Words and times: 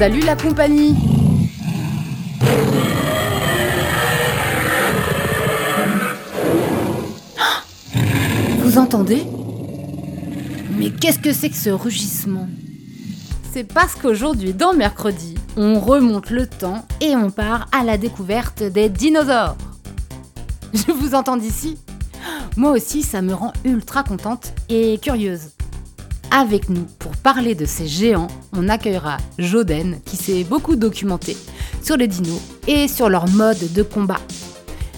Salut 0.00 0.20
la 0.20 0.34
compagnie 0.34 0.96
Vous 8.60 8.78
entendez? 8.78 9.26
Mais 10.78 10.90
qu'est-ce 10.90 11.18
que 11.18 11.34
c'est 11.34 11.50
que 11.50 11.56
ce 11.56 11.68
rugissement? 11.68 12.48
C'est 13.52 13.64
parce 13.64 13.94
qu'aujourd'hui, 13.94 14.54
dans 14.54 14.72
Mercredi, 14.72 15.34
on 15.58 15.78
remonte 15.78 16.30
le 16.30 16.46
temps 16.46 16.86
et 17.02 17.14
on 17.14 17.30
part 17.30 17.68
à 17.70 17.84
la 17.84 17.98
découverte 17.98 18.62
des 18.62 18.88
dinosaures. 18.88 19.58
Je 20.72 20.90
vous 20.92 21.14
entends 21.14 21.36
d'ici 21.36 21.76
Moi 22.56 22.70
aussi, 22.70 23.02
ça 23.02 23.20
me 23.20 23.34
rend 23.34 23.52
ultra 23.66 24.02
contente 24.02 24.54
et 24.70 24.96
curieuse. 24.96 25.50
Avec 26.32 26.68
nous, 26.68 26.86
pour 27.00 27.16
parler 27.16 27.56
de 27.56 27.64
ces 27.66 27.88
géants, 27.88 28.28
on 28.52 28.68
accueillera 28.68 29.16
Joden, 29.38 29.98
qui 30.04 30.16
s'est 30.16 30.44
beaucoup 30.44 30.76
documenté 30.76 31.36
sur 31.82 31.96
les 31.96 32.06
dinos 32.06 32.40
et 32.68 32.86
sur 32.86 33.08
leur 33.08 33.28
mode 33.28 33.72
de 33.72 33.82
combat. 33.82 34.20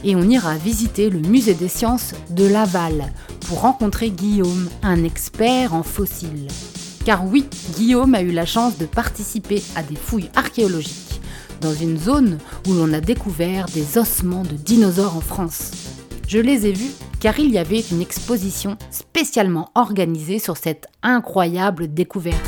Et 0.05 0.15
on 0.15 0.23
ira 0.23 0.57
visiter 0.57 1.09
le 1.09 1.21
musée 1.21 1.55
des 1.55 1.69
sciences 1.69 2.13
de 2.29 2.47
Laval 2.47 3.13
pour 3.49 3.63
rencontrer 3.63 4.11
Guillaume, 4.11 4.69
un 4.83 5.05
expert 5.05 5.75
en 5.75 5.83
fossiles. 5.83 6.49
Car 7.07 7.25
oui, 7.27 7.47
Guillaume 7.77 8.15
a 8.15 8.21
eu 8.21 8.31
la 8.31 8.47
chance 8.47 8.77
de 8.77 8.85
participer 8.85 9.63
à 9.75 9.83
des 9.83 9.97
fouilles 9.97 10.31
archéologiques 10.35 11.21
dans 11.63 11.73
une 11.73 11.99
zone 11.99 12.39
où 12.67 12.75
l'on 12.75 12.93
a 12.93 13.01
découvert 13.01 13.67
des 13.67 13.97
ossements 13.97 14.43
de 14.43 14.55
dinosaures 14.55 15.17
en 15.17 15.21
France. 15.21 15.71
Je 16.33 16.39
les 16.39 16.67
ai 16.67 16.73
vus 16.73 16.93
car 17.21 17.39
il 17.39 17.51
y 17.51 17.59
avait 17.59 17.81
une 17.93 18.01
exposition 18.01 18.79
spécialement 18.91 19.71
organisée 19.75 20.39
sur 20.39 20.57
cette 20.57 20.87
incroyable 21.03 21.93
découverte. 21.93 22.41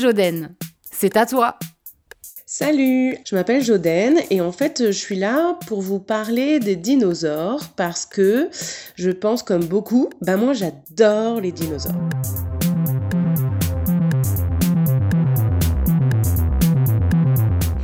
Joden, 0.00 0.56
c'est 0.90 1.16
à 1.16 1.26
toi 1.26 1.58
Salut, 2.46 3.16
je 3.24 3.34
m'appelle 3.36 3.62
Joden 3.62 4.18
et 4.30 4.40
en 4.40 4.50
fait 4.50 4.86
je 4.86 4.90
suis 4.90 5.14
là 5.14 5.58
pour 5.66 5.82
vous 5.82 6.00
parler 6.00 6.58
des 6.58 6.74
dinosaures 6.74 7.68
parce 7.76 8.06
que 8.06 8.48
je 8.96 9.10
pense 9.10 9.42
comme 9.42 9.64
beaucoup, 9.64 10.08
bah 10.22 10.36
moi 10.36 10.54
j'adore 10.54 11.40
les 11.40 11.52
dinosaures. 11.52 11.92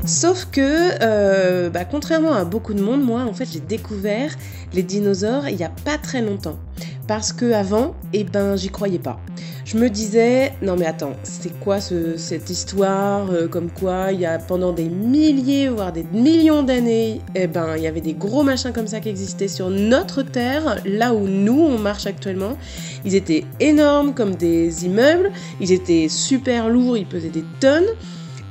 Sauf 0.06 0.47
que, 0.53 1.03
euh, 1.03 1.69
bah, 1.69 1.84
contrairement 1.84 2.33
à 2.34 2.44
beaucoup 2.44 2.75
de 2.75 2.81
monde, 2.83 3.03
moi 3.03 3.22
en 3.22 3.33
fait 3.33 3.49
j'ai 3.53 3.59
découvert 3.61 4.31
les 4.72 4.83
dinosaures 4.84 5.49
il 5.49 5.56
n'y 5.56 5.65
a 5.65 5.72
pas 5.84 5.99
très 5.99 6.22
longtemps. 6.22 6.59
Parce 7.09 7.33
que 7.33 7.53
avant, 7.53 7.94
eh 8.12 8.25
ben 8.25 8.56
j'y 8.56 8.69
croyais 8.69 8.99
pas. 8.99 9.19
Je 9.65 9.78
me 9.78 9.89
disais, 9.91 10.53
non 10.62 10.77
mais 10.77 10.87
attends, 10.87 11.15
c'est 11.25 11.56
quoi 11.61 11.81
ce- 11.81 12.17
cette 12.17 12.50
histoire 12.50 13.31
euh, 13.33 13.47
comme 13.49 13.71
quoi 13.71 14.12
il 14.12 14.21
y 14.21 14.27
a 14.27 14.39
pendant 14.39 14.72
des 14.72 14.89
milliers, 14.89 15.69
voire 15.69 15.93
des 15.93 16.05
millions 16.12 16.62
d'années, 16.62 17.21
eh 17.34 17.47
ben 17.49 17.77
il 17.77 17.83
y 17.83 17.87
avait 17.88 18.00
des 18.00 18.15
gros 18.15 18.43
machins 18.44 18.73
comme 18.73 18.87
ça 18.88 19.00
qui 19.00 19.09
existaient 19.09 19.49
sur 19.49 19.71
notre 19.71 20.23
Terre, 20.23 20.81
là 20.84 21.15
où 21.15 21.27
nous 21.28 21.61
on 21.61 21.78
marche 21.78 22.06
actuellement. 22.06 22.56
Ils 23.05 23.15
étaient 23.17 23.44
énormes 23.61 24.15
comme 24.15 24.34
des 24.37 24.84
immeubles, 24.84 25.31
ils 25.61 25.73
étaient 25.73 26.06
super 26.09 26.69
lourds, 26.69 26.97
ils 26.97 27.06
pesaient 27.06 27.28
des 27.28 27.44
tonnes. 27.61 27.87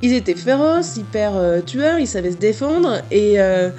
Ils 0.01 0.13
étaient 0.13 0.35
féroces, 0.35 0.97
hyper 0.97 1.35
euh, 1.35 1.61
tueurs, 1.61 1.99
ils 1.99 2.07
savaient 2.07 2.31
se 2.31 2.37
défendre 2.37 3.01
et, 3.11 3.39
euh, 3.39 3.69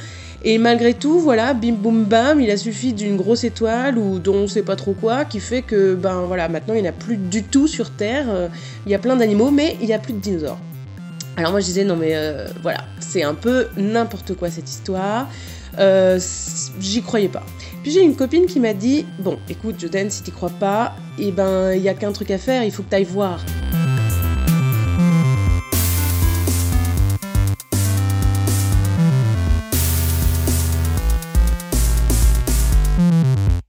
et 0.44 0.58
malgré 0.58 0.94
tout, 0.94 1.20
voilà, 1.20 1.54
bim 1.54 1.74
boum 1.74 2.04
bam, 2.04 2.40
il 2.40 2.50
a 2.50 2.56
suffi 2.56 2.92
d'une 2.92 3.16
grosse 3.16 3.44
étoile 3.44 3.98
ou 3.98 4.18
dont 4.18 4.34
on 4.34 4.46
sait 4.48 4.62
pas 4.62 4.76
trop 4.76 4.92
quoi 4.92 5.24
qui 5.24 5.40
fait 5.40 5.62
que 5.62 5.94
ben 5.94 6.22
voilà, 6.22 6.48
maintenant 6.48 6.74
il 6.74 6.82
n'y 6.82 6.88
a 6.88 6.92
plus 6.92 7.16
du 7.16 7.42
tout 7.42 7.66
sur 7.66 7.90
Terre. 7.90 8.26
Euh, 8.28 8.48
Il 8.86 8.92
y 8.92 8.94
a 8.94 8.98
plein 8.98 9.16
d'animaux, 9.16 9.50
mais 9.50 9.76
il 9.80 9.86
n'y 9.86 9.94
a 9.94 9.98
plus 9.98 10.14
de 10.14 10.18
dinosaures. 10.18 10.58
Alors 11.36 11.50
moi 11.50 11.60
je 11.60 11.66
disais 11.66 11.84
non 11.84 11.96
mais 11.96 12.14
voilà, 12.62 12.84
c'est 12.98 13.22
un 13.22 13.34
peu 13.34 13.66
n'importe 13.76 14.34
quoi 14.34 14.48
cette 14.48 14.70
histoire. 14.70 15.28
J'y 16.80 17.02
croyais 17.02 17.28
pas. 17.28 17.44
Puis 17.82 17.92
j'ai 17.92 18.02
une 18.02 18.16
copine 18.16 18.46
qui 18.46 18.58
m'a 18.58 18.72
dit 18.72 19.04
bon, 19.18 19.38
écoute 19.50 19.78
Joden, 19.78 20.08
si 20.10 20.22
t'y 20.22 20.30
crois 20.30 20.48
pas, 20.48 20.96
et 21.18 21.32
ben 21.32 21.72
il 21.74 21.82
y 21.82 21.90
a 21.90 21.94
qu'un 21.94 22.12
truc 22.12 22.30
à 22.30 22.38
faire, 22.38 22.64
il 22.64 22.72
faut 22.72 22.82
que 22.82 22.88
t'ailles 22.88 23.04
voir. 23.04 23.44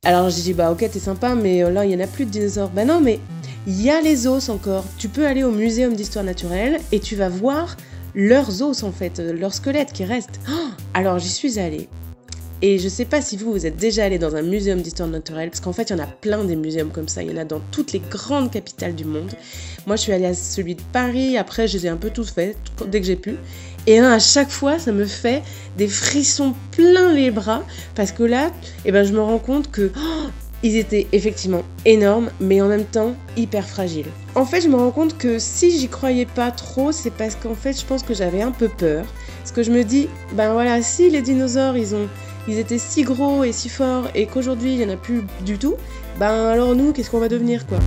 Alors 0.08 0.30
j'ai 0.30 0.42
dit 0.42 0.54
bah 0.54 0.72
ok 0.72 0.90
t'es 0.90 1.00
sympa 1.00 1.36
mais 1.36 1.66
euh, 1.66 1.70
là 1.70 1.84
il 1.84 1.92
y 1.92 1.96
en 1.96 2.00
a 2.00 2.08
plus 2.08 2.24
de 2.24 2.30
dinosaures. 2.30 2.70
Bah 2.70 2.86
non 2.86 3.02
mais 3.02 3.20
il 3.68 3.82
y 3.82 3.90
a 3.90 4.00
les 4.00 4.26
os 4.26 4.48
encore. 4.48 4.86
Tu 4.98 5.10
peux 5.10 5.28
aller 5.28 5.44
au 5.44 5.52
muséum 5.52 5.96
d'histoire 5.96 6.24
naturelle 6.24 6.80
et 6.94 7.02
tu 7.02 7.18
vas 7.18 7.28
voir 7.28 7.76
leurs 8.16 8.62
os 8.62 8.84
en 8.84 8.94
fait, 8.94 9.20
euh, 9.20 9.34
leurs 9.34 9.54
squelettes 9.54 9.92
qui 9.92 10.06
restent. 10.06 10.40
Oh 10.50 10.70
Alors 10.94 11.20
j'y 11.20 11.28
suis 11.28 11.60
allée. 11.60 11.90
Et 12.62 12.80
je 12.80 12.90
sais 12.90 13.06
pas 13.06 13.22
si 13.22 13.38
vous, 13.38 13.52
vous 13.52 13.66
êtes 13.66 13.78
déjà 13.78 14.06
allé 14.06 14.18
dans 14.18 14.36
un 14.36 14.42
muséum 14.42 14.82
d'histoire 14.82 15.08
naturelle, 15.08 15.50
parce 15.50 15.60
qu'en 15.60 15.74
fait, 15.74 15.90
il 15.90 15.94
y 15.94 15.96
en 15.96 16.04
a 16.04 16.08
plein 16.08 16.44
des 16.44 16.56
muséums 16.56 16.90
comme 16.90 17.08
ça. 17.08 17.22
Il 17.22 17.32
y 17.32 17.34
en 17.34 17.38
a 17.38 17.46
dans 17.46 17.62
toutes 17.72 17.92
les 17.92 18.00
grandes 18.00 18.52
capitales 18.52 18.96
du 18.96 19.06
monde. 19.06 19.32
Moi, 19.86 19.96
je 19.96 20.02
suis 20.02 20.12
allée 20.12 20.26
à 20.26 20.34
celui 20.34 20.76
de 20.76 20.82
Paris. 20.92 21.38
Après, 21.38 21.68
je 21.68 21.78
les 21.78 21.86
ai 21.86 21.90
un 21.90 21.98
peu 21.98 22.10
tous 22.10 22.32
faits, 22.32 22.58
dès 22.88 23.00
que 23.00 23.06
j'ai 23.06 23.16
pu. 23.16 23.36
Et 23.86 24.00
là, 24.00 24.14
à 24.14 24.20
chaque 24.20 24.50
fois, 24.50 24.80
ça 24.80 24.92
me 24.92 25.06
fait 25.06 25.44
des 25.78 25.88
frissons 25.88 26.54
plein 26.72 27.14
les 27.14 27.32
bras, 27.32 27.64
parce 27.96 28.12
que 28.12 28.24
là, 28.24 28.52
eh 28.86 28.92
ben, 28.92 29.06
je 29.06 29.14
me 29.14 29.22
rends 29.22 29.40
compte 29.40 29.72
que 29.72 29.92
oh, 29.96 30.28
ils 30.64 30.76
étaient 30.76 31.08
effectivement 31.12 31.64
énormes, 31.86 32.30
mais 32.40 32.60
en 32.62 32.68
même 32.68 32.86
temps 32.86 33.14
hyper 33.38 33.66
fragiles. 33.66 34.08
En 34.36 34.46
fait, 34.46 34.62
je 34.62 34.68
me 34.68 34.76
rends 34.76 34.92
compte 34.92 35.18
que 35.18 35.40
si 35.40 35.78
j'y 35.78 35.88
croyais 35.88 36.26
pas 36.26 36.52
trop, 36.52 36.92
c'est 36.92 37.12
parce 37.12 37.36
qu'en 37.36 37.56
fait, 37.56 37.80
je 37.80 37.86
pense 37.86 38.04
que 38.04 38.14
j'avais 38.14 38.42
un 38.42 38.52
peu 38.52 38.68
peur. 38.68 39.06
Parce 39.40 39.52
que 39.52 39.64
je 39.64 39.72
me 39.72 39.84
dis, 39.84 40.10
ben 40.34 40.52
voilà, 40.52 40.82
si 40.82 41.10
les 41.10 41.22
dinosaures, 41.22 41.78
ils 41.78 41.96
ont, 41.96 42.10
ils 42.48 42.60
étaient 42.60 42.78
si 42.78 43.04
gros 43.04 43.44
et 43.44 43.52
si 43.52 43.70
forts, 43.70 44.06
et 44.16 44.26
qu'aujourd'hui, 44.26 44.74
il 44.74 44.82
y 44.82 44.86
en 44.86 44.90
a 44.90 44.98
plus 44.98 45.24
du 45.46 45.58
tout, 45.58 45.76
ben 46.18 46.48
alors 46.48 46.76
nous, 46.76 46.94
qu'est-ce 46.94 47.10
qu'on 47.10 47.20
va 47.20 47.28
devenir, 47.28 47.68
quoi? 47.68 47.80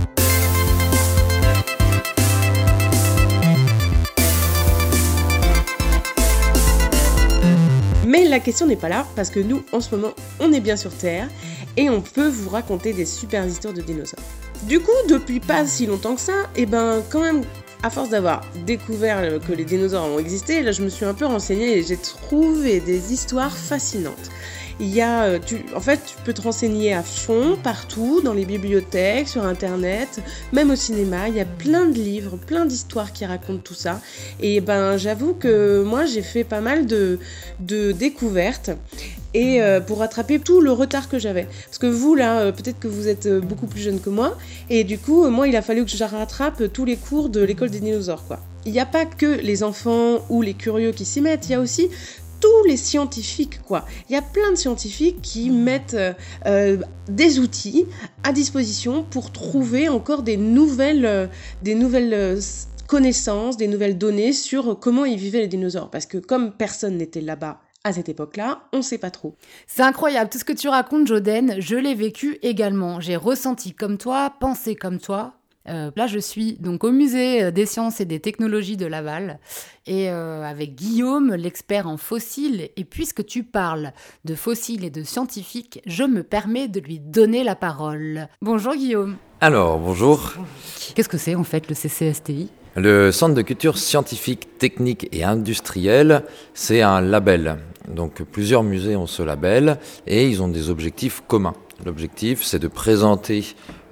Mais 8.05 8.27
la 8.27 8.39
question 8.39 8.67
n'est 8.67 8.75
pas 8.75 8.89
là, 8.89 9.07
parce 9.15 9.29
que 9.29 9.39
nous, 9.39 9.63
en 9.71 9.79
ce 9.79 9.95
moment, 9.95 10.13
on 10.39 10.51
est 10.53 10.59
bien 10.59 10.75
sur 10.75 10.93
Terre, 10.93 11.27
et 11.77 11.89
on 11.89 12.01
peut 12.01 12.27
vous 12.27 12.49
raconter 12.49 12.93
des 12.93 13.05
super 13.05 13.45
histoires 13.47 13.73
de 13.73 13.81
dinosaures. 13.81 14.19
Du 14.63 14.79
coup, 14.79 14.91
depuis 15.09 15.39
pas 15.39 15.65
si 15.65 15.87
longtemps 15.87 16.15
que 16.15 16.21
ça, 16.21 16.49
et 16.55 16.65
ben 16.67 17.01
quand 17.09 17.21
même, 17.21 17.43
à 17.83 17.89
force 17.89 18.09
d'avoir 18.09 18.41
découvert 18.65 19.39
que 19.39 19.53
les 19.53 19.65
dinosaures 19.65 20.05
ont 20.05 20.19
existé, 20.19 20.61
là 20.61 20.71
je 20.71 20.83
me 20.83 20.89
suis 20.89 21.05
un 21.05 21.13
peu 21.13 21.25
renseignée 21.25 21.77
et 21.77 21.83
j'ai 21.83 21.97
trouvé 21.97 22.79
des 22.79 23.13
histoires 23.13 23.55
fascinantes. 23.55 24.29
Euh, 24.81 25.39
en 25.75 25.79
fait, 25.79 25.99
tu 26.05 26.15
peux 26.23 26.33
te 26.33 26.41
renseigner 26.41 26.93
à 26.93 27.03
fond, 27.03 27.57
partout, 27.61 28.21
dans 28.23 28.33
les 28.33 28.45
bibliothèques, 28.45 29.27
sur 29.27 29.45
internet, 29.45 30.19
même 30.53 30.71
au 30.71 30.75
cinéma. 30.75 31.29
Il 31.29 31.35
y 31.35 31.39
a 31.39 31.45
plein 31.45 31.85
de 31.85 31.95
livres, 31.95 32.37
plein 32.37 32.65
d'histoires 32.65 33.13
qui 33.13 33.25
racontent 33.25 33.61
tout 33.63 33.75
ça. 33.75 34.01
Et 34.39 34.59
ben, 34.59 34.97
j'avoue 34.97 35.33
que 35.33 35.83
moi, 35.83 36.05
j'ai 36.05 36.21
fait 36.23 36.43
pas 36.43 36.61
mal 36.61 36.85
de, 36.85 37.19
découvertes 37.59 38.71
et 39.33 39.61
euh, 39.61 39.79
pour 39.79 39.99
rattraper 39.99 40.39
tout 40.39 40.59
le 40.59 40.71
retard 40.71 41.07
que 41.07 41.19
j'avais. 41.19 41.47
Parce 41.65 41.77
que 41.77 41.87
vous, 41.87 42.15
là, 42.15 42.39
euh, 42.39 42.51
peut-être 42.51 42.79
que 42.79 42.87
vous 42.87 43.07
êtes 43.07 43.29
beaucoup 43.29 43.67
plus 43.67 43.79
jeune 43.79 44.01
que 44.01 44.09
moi, 44.09 44.37
et 44.69 44.83
du 44.83 44.97
coup, 44.97 45.29
moi, 45.29 45.47
il 45.47 45.55
a 45.55 45.61
fallu 45.61 45.85
que 45.85 45.91
je 45.91 46.03
rattrape 46.03 46.63
tous 46.73 46.85
les 46.85 46.97
cours 46.97 47.29
de 47.29 47.41
l'école 47.41 47.69
des 47.69 47.79
dinosaures, 47.79 48.25
quoi. 48.27 48.39
il 48.65 48.73
n'y 48.73 48.79
a 48.79 48.85
pas 48.85 49.05
que 49.05 49.39
les 49.41 49.63
enfants 49.63 50.19
ou 50.29 50.41
les 50.41 50.53
curieux 50.53 50.91
qui 50.91 51.05
s'y 51.05 51.21
mettent, 51.21 51.47
il 51.47 51.53
y 51.53 51.55
a 51.55 51.61
aussi 51.61 51.89
tous 52.41 52.67
les 52.67 52.75
scientifiques, 52.75 53.61
quoi. 53.61 53.85
Il 54.09 54.13
y 54.13 54.17
a 54.17 54.21
plein 54.21 54.51
de 54.51 54.55
scientifiques 54.55 55.21
qui 55.21 55.49
mettent 55.49 55.95
euh, 56.45 56.77
des 57.07 57.39
outils 57.39 57.85
à 58.23 58.33
disposition 58.33 59.03
pour 59.03 59.31
trouver 59.31 59.87
encore 59.87 60.23
des 60.23 60.37
nouvelles, 60.37 61.05
euh, 61.05 61.27
des 61.61 61.75
nouvelles 61.75 62.13
euh, 62.13 62.41
connaissances, 62.87 63.55
des 63.55 63.67
nouvelles 63.67 63.97
données 63.97 64.33
sur 64.33 64.77
comment 64.79 65.05
ils 65.05 65.17
vivaient 65.17 65.41
les 65.41 65.47
dinosaures. 65.47 65.89
Parce 65.89 66.05
que 66.05 66.17
comme 66.17 66.51
personne 66.51 66.97
n'était 66.97 67.21
là-bas 67.21 67.61
à 67.83 67.93
cette 67.93 68.09
époque-là, 68.09 68.63
on 68.73 68.77
ne 68.77 68.81
sait 68.83 68.97
pas 68.97 69.11
trop. 69.11 69.35
C'est 69.65 69.81
incroyable, 69.81 70.29
tout 70.29 70.37
ce 70.37 70.45
que 70.45 70.53
tu 70.53 70.67
racontes, 70.67 71.07
Joden, 71.07 71.55
je 71.59 71.75
l'ai 71.75 71.95
vécu 71.95 72.37
également. 72.41 72.99
J'ai 72.99 73.15
ressenti 73.15 73.73
comme 73.73 73.97
toi, 73.97 74.33
pensé 74.39 74.75
comme 74.75 74.99
toi. 74.99 75.40
Euh, 75.69 75.91
là, 75.95 76.07
je 76.07 76.19
suis 76.19 76.53
donc 76.53 76.83
au 76.83 76.91
musée 76.91 77.51
des 77.51 77.65
sciences 77.65 78.01
et 78.01 78.05
des 78.05 78.19
technologies 78.19 78.77
de 78.77 78.85
Laval 78.85 79.39
et 79.87 80.09
euh, 80.09 80.43
avec 80.43 80.75
Guillaume, 80.75 81.33
l'expert 81.33 81.87
en 81.87 81.97
fossiles. 81.97 82.69
Et 82.75 82.83
puisque 82.83 83.25
tu 83.25 83.43
parles 83.43 83.93
de 84.25 84.35
fossiles 84.35 84.83
et 84.83 84.89
de 84.89 85.03
scientifiques, 85.03 85.81
je 85.85 86.03
me 86.03 86.23
permets 86.23 86.67
de 86.67 86.79
lui 86.79 86.99
donner 86.99 87.43
la 87.43 87.55
parole. 87.55 88.27
Bonjour 88.41 88.75
Guillaume. 88.75 89.17
Alors, 89.39 89.79
bonjour. 89.79 90.33
Qu'est-ce 90.95 91.09
que 91.09 91.17
c'est 91.17 91.35
en 91.35 91.43
fait 91.43 91.67
le 91.67 91.75
CCSTI 91.75 92.49
Le 92.75 93.11
Centre 93.11 93.33
de 93.33 93.41
culture 93.41 93.77
scientifique, 93.77 94.57
technique 94.57 95.07
et 95.11 95.23
industrielle, 95.23 96.23
c'est 96.53 96.81
un 96.81 97.01
label. 97.01 97.57
Donc 97.87 98.21
plusieurs 98.21 98.63
musées 98.63 98.95
ont 98.95 99.07
ce 99.07 99.23
label 99.23 99.79
et 100.05 100.27
ils 100.27 100.41
ont 100.41 100.47
des 100.47 100.69
objectifs 100.69 101.23
communs. 101.27 101.55
L'objectif, 101.83 102.43
c'est 102.43 102.59
de 102.59 102.67
présenter 102.67 103.43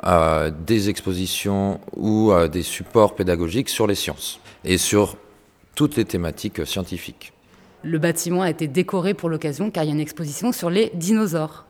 euh, 0.05 0.51
des 0.65 0.89
expositions 0.89 1.79
ou 1.95 2.31
euh, 2.31 2.47
des 2.47 2.63
supports 2.63 3.15
pédagogiques 3.15 3.69
sur 3.69 3.87
les 3.87 3.95
sciences 3.95 4.39
et 4.63 4.77
sur 4.77 5.17
toutes 5.75 5.95
les 5.95 6.05
thématiques 6.05 6.65
scientifiques. 6.65 7.33
Le 7.83 7.97
bâtiment 7.97 8.41
a 8.41 8.49
été 8.49 8.67
décoré 8.67 9.13
pour 9.13 9.29
l'occasion 9.29 9.71
car 9.71 9.83
il 9.83 9.87
y 9.87 9.89
a 9.89 9.93
une 9.93 9.99
exposition 9.99 10.51
sur 10.51 10.69
les 10.69 10.91
dinosaures. 10.95 11.65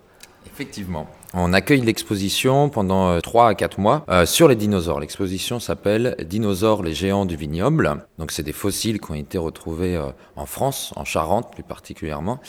Effectivement. 0.46 1.08
On 1.34 1.54
accueille 1.54 1.82
l'exposition 1.82 2.70
pendant 2.70 3.22
3 3.22 3.50
à 3.50 3.56
4 3.56 3.80
mois 3.80 4.04
euh, 4.10 4.26
sur 4.26 4.48
les 4.48 4.56
dinosaures. 4.56 5.00
L'exposition 5.00 5.60
s'appelle 5.60 6.16
Dinosaures 6.28 6.82
les 6.82 6.94
géants 6.94 7.26
du 7.26 7.36
vignoble. 7.36 8.04
Donc 8.18 8.32
c'est 8.32 8.42
des 8.42 8.52
fossiles 8.52 9.00
qui 9.00 9.12
ont 9.12 9.16
été 9.16 9.38
retrouvés 9.38 9.96
euh, 9.96 10.10
en 10.36 10.48
France, 10.48 10.92
en 10.96 11.06
Charente 11.06 11.54
plus 11.54 11.64
particulièrement. 11.64 12.40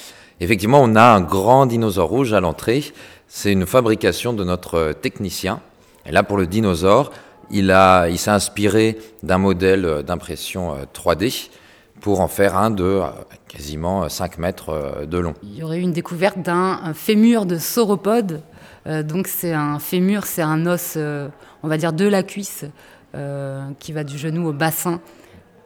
Effectivement, 0.41 0.81
on 0.83 0.97
a 0.97 1.03
un 1.03 1.21
grand 1.21 1.67
dinosaure 1.67 2.09
rouge 2.09 2.33
à 2.33 2.41
l'entrée. 2.41 2.85
C'est 3.29 3.53
une 3.53 3.67
fabrication 3.67 4.33
de 4.33 4.45
notre 4.45 4.75
euh, 4.77 4.93
technicien. 4.95 5.61
Et 6.07 6.13
là, 6.13 6.23
pour 6.23 6.37
le 6.37 6.47
dinosaure, 6.47 7.11
il, 7.51 7.71
a, 7.71 8.09
il 8.09 8.19
s'est 8.19 8.31
inspiré 8.31 8.99
d'un 9.23 9.39
modèle 9.39 9.85
euh, 9.85 10.03
d'impression 10.03 10.73
euh, 10.73 10.85
3D 10.95 11.51
pour 12.01 12.21
en 12.21 12.29
faire 12.29 12.57
un 12.57 12.71
de 12.71 12.85
euh, 12.85 13.07
quasiment 13.49 14.09
5 14.09 14.39
mètres 14.39 14.71
euh, 14.71 15.07
de 15.07 15.19
long. 15.19 15.35
Il 15.43 15.57
y 15.57 15.63
aurait 15.63 15.79
eu 15.79 15.83
une 15.83 15.93
découverte 15.93 16.39
d'un 16.41 16.81
un 16.83 16.95
fémur 16.95 17.47
de 17.47 17.59
sauropode. 17.59 18.41
Euh, 18.87 19.03
donc 19.03 19.27
c'est 19.27 19.53
un 19.53 19.79
fémur, 19.79 20.25
c'est 20.25 20.43
un 20.43 20.67
os, 20.67 20.95
euh, 20.97 21.29
on 21.63 21.69
va 21.69 21.77
dire 21.77 21.93
de 21.93 22.07
la 22.07 22.23
cuisse, 22.23 22.65
euh, 23.15 23.63
qui 23.79 23.93
va 23.93 24.05
du 24.05 24.17
genou 24.17 24.49
au 24.49 24.53
bassin 24.53 25.01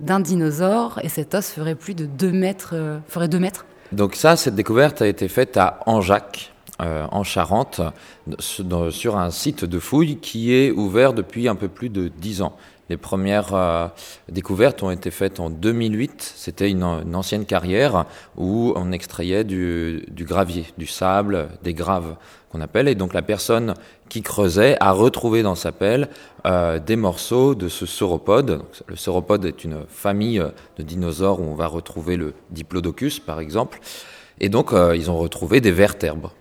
d'un 0.01 0.19
dinosaure. 0.21 0.99
Et 1.03 1.09
cet 1.09 1.35
os 1.35 1.49
ferait 1.51 1.77
plus 1.77 1.95
de 1.95 2.07
2 2.07 2.33
mètres. 2.33 2.71
euh, 2.73 2.99
ferait 3.09 3.29
2 3.29 3.39
mètres. 3.39 3.67
Donc 3.93 4.17
ça, 4.17 4.35
cette 4.37 4.57
découverte 4.57 5.03
a 5.03 5.07
été 5.07 5.29
faite 5.29 5.57
à 5.57 5.79
Anjac, 5.87 6.53
euh, 6.83 7.07
en 7.11 7.23
Charente, 7.23 7.81
sur 8.39 9.17
un 9.17 9.31
site 9.31 9.65
de 9.65 9.79
fouilles 9.79 10.17
qui 10.17 10.55
est 10.55 10.71
ouvert 10.71 11.13
depuis 11.13 11.49
un 11.49 11.55
peu 11.55 11.69
plus 11.69 11.89
de 11.89 12.09
10 12.09 12.43
ans. 12.43 12.57
Les 12.91 12.99
premières 12.99 13.55
euh, 13.55 13.89
découvertes 14.29 14.83
ont 14.83 14.91
été 14.91 15.11
faites 15.11 15.41
en 15.41 15.49
2008. 15.49 16.35
C'était 16.37 16.71
une, 16.71 16.85
ancienne 16.85 17.47
carrière 17.47 18.05
où 18.37 18.75
on 18.77 18.93
extrayait 18.93 19.45
du, 19.45 20.05
gravier, 20.21 20.67
du 20.77 20.87
sable, 20.87 21.49
des 21.63 21.73
graves 21.73 22.17
qu'on 22.51 22.61
appelle. 22.61 22.89
Et 22.89 22.95
donc 22.95 23.15
la 23.15 23.23
personne 23.23 23.73
qui 24.11 24.21
creusait 24.21 24.77
a 24.81 24.93
retrouvé 24.93 25.43
dans 25.43 25.55
sa 25.55 25.73
pelle 25.73 26.09
euh, 26.47 26.79
des 26.79 26.97
morceaux 26.97 27.55
de 27.55 27.69
ce 27.69 27.87
sauropode. 27.87 28.63
Le 28.87 28.97
sauropode 28.97 29.47
est 29.47 29.65
une 29.65 29.87
famille 29.89 30.39
euh, 30.39 30.51
de 30.77 30.83
dinosaures 30.83 31.41
où 31.41 31.45
on 31.45 31.55
va 31.55 31.69
retrouver 31.69 32.17
le 32.17 32.35
diplodocus, 32.51 33.19
par 33.19 33.41
exemple. 33.41 33.81
Et 34.41 34.49
donc 34.49 34.73
ils 34.73 35.13
ont 35.13 35.17
retrouvé 35.17 35.61
des 35.61 35.71
vertèbres. 35.71 36.35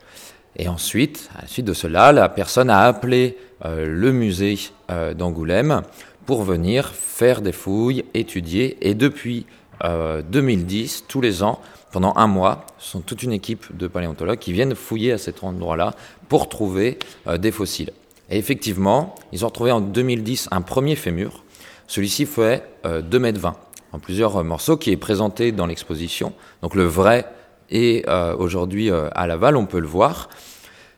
Et 0.56 0.68
ensuite, 0.68 1.30
à 1.38 1.42
la 1.42 1.48
suite 1.48 1.66
de 1.66 1.74
cela, 1.74 2.12
la 2.12 2.30
personne 2.30 2.70
a 2.70 2.82
appelé 2.82 3.38
euh, 3.66 3.86
le 3.88 4.12
musée 4.12 4.58
euh, 4.92 5.14
d'Angoulême 5.14 5.82
pour 6.26 6.44
venir 6.44 6.90
faire 6.90 7.42
des 7.42 7.52
fouilles, 7.52 8.06
étudier. 8.14 8.78
Et 8.82 8.94
depuis 8.94 9.46
euh, 9.84 10.22
2010, 10.22 11.06
tous 11.08 11.22
les 11.22 11.44
ans, 11.44 11.60
pendant 11.94 12.14
un 12.16 12.28
mois, 12.28 12.66
ce 12.80 12.92
sont 12.92 13.02
toute 13.02 13.22
une 13.22 13.34
équipe 13.34 13.78
de 13.78 13.88
paléontologues 13.88 14.40
qui 14.40 14.52
viennent 14.52 14.74
fouiller 14.74 15.12
à 15.12 15.20
cet 15.20 15.44
endroit-là 15.44 15.94
pour 16.28 16.50
trouver 16.50 16.98
euh, 17.28 17.38
des 17.38 17.52
fossiles. 17.52 17.92
Et 18.32 18.38
effectivement, 18.40 19.14
ils 19.32 19.46
ont 19.46 19.50
retrouvé 19.50 19.72
en 19.72 19.80
2010 19.80 20.50
un 20.50 20.62
premier 20.62 20.96
fémur. 20.96 21.44
Celui-ci 21.88 22.26
fait 22.26 22.64
euh, 22.86 23.02
2,20 23.04 23.20
mètres 23.20 23.54
en 23.92 24.00
plusieurs 24.00 24.38
euh, 24.38 24.44
morceaux 24.44 24.76
qui 24.76 24.92
est 24.92 24.98
présenté 24.98 25.52
dans 25.52 25.68
l'exposition. 25.68 26.34
Donc 26.64 26.74
le 26.74 26.86
vrai 26.86 27.28
est 27.69 28.07
euh, 28.07 28.36
aujourd'hui 28.36 28.92
euh, 28.92 29.10
à 29.13 29.27
Laval, 29.27 29.57
on 29.57 29.65
peut 29.65 29.80
le 29.80 29.88
voir. 29.88 30.30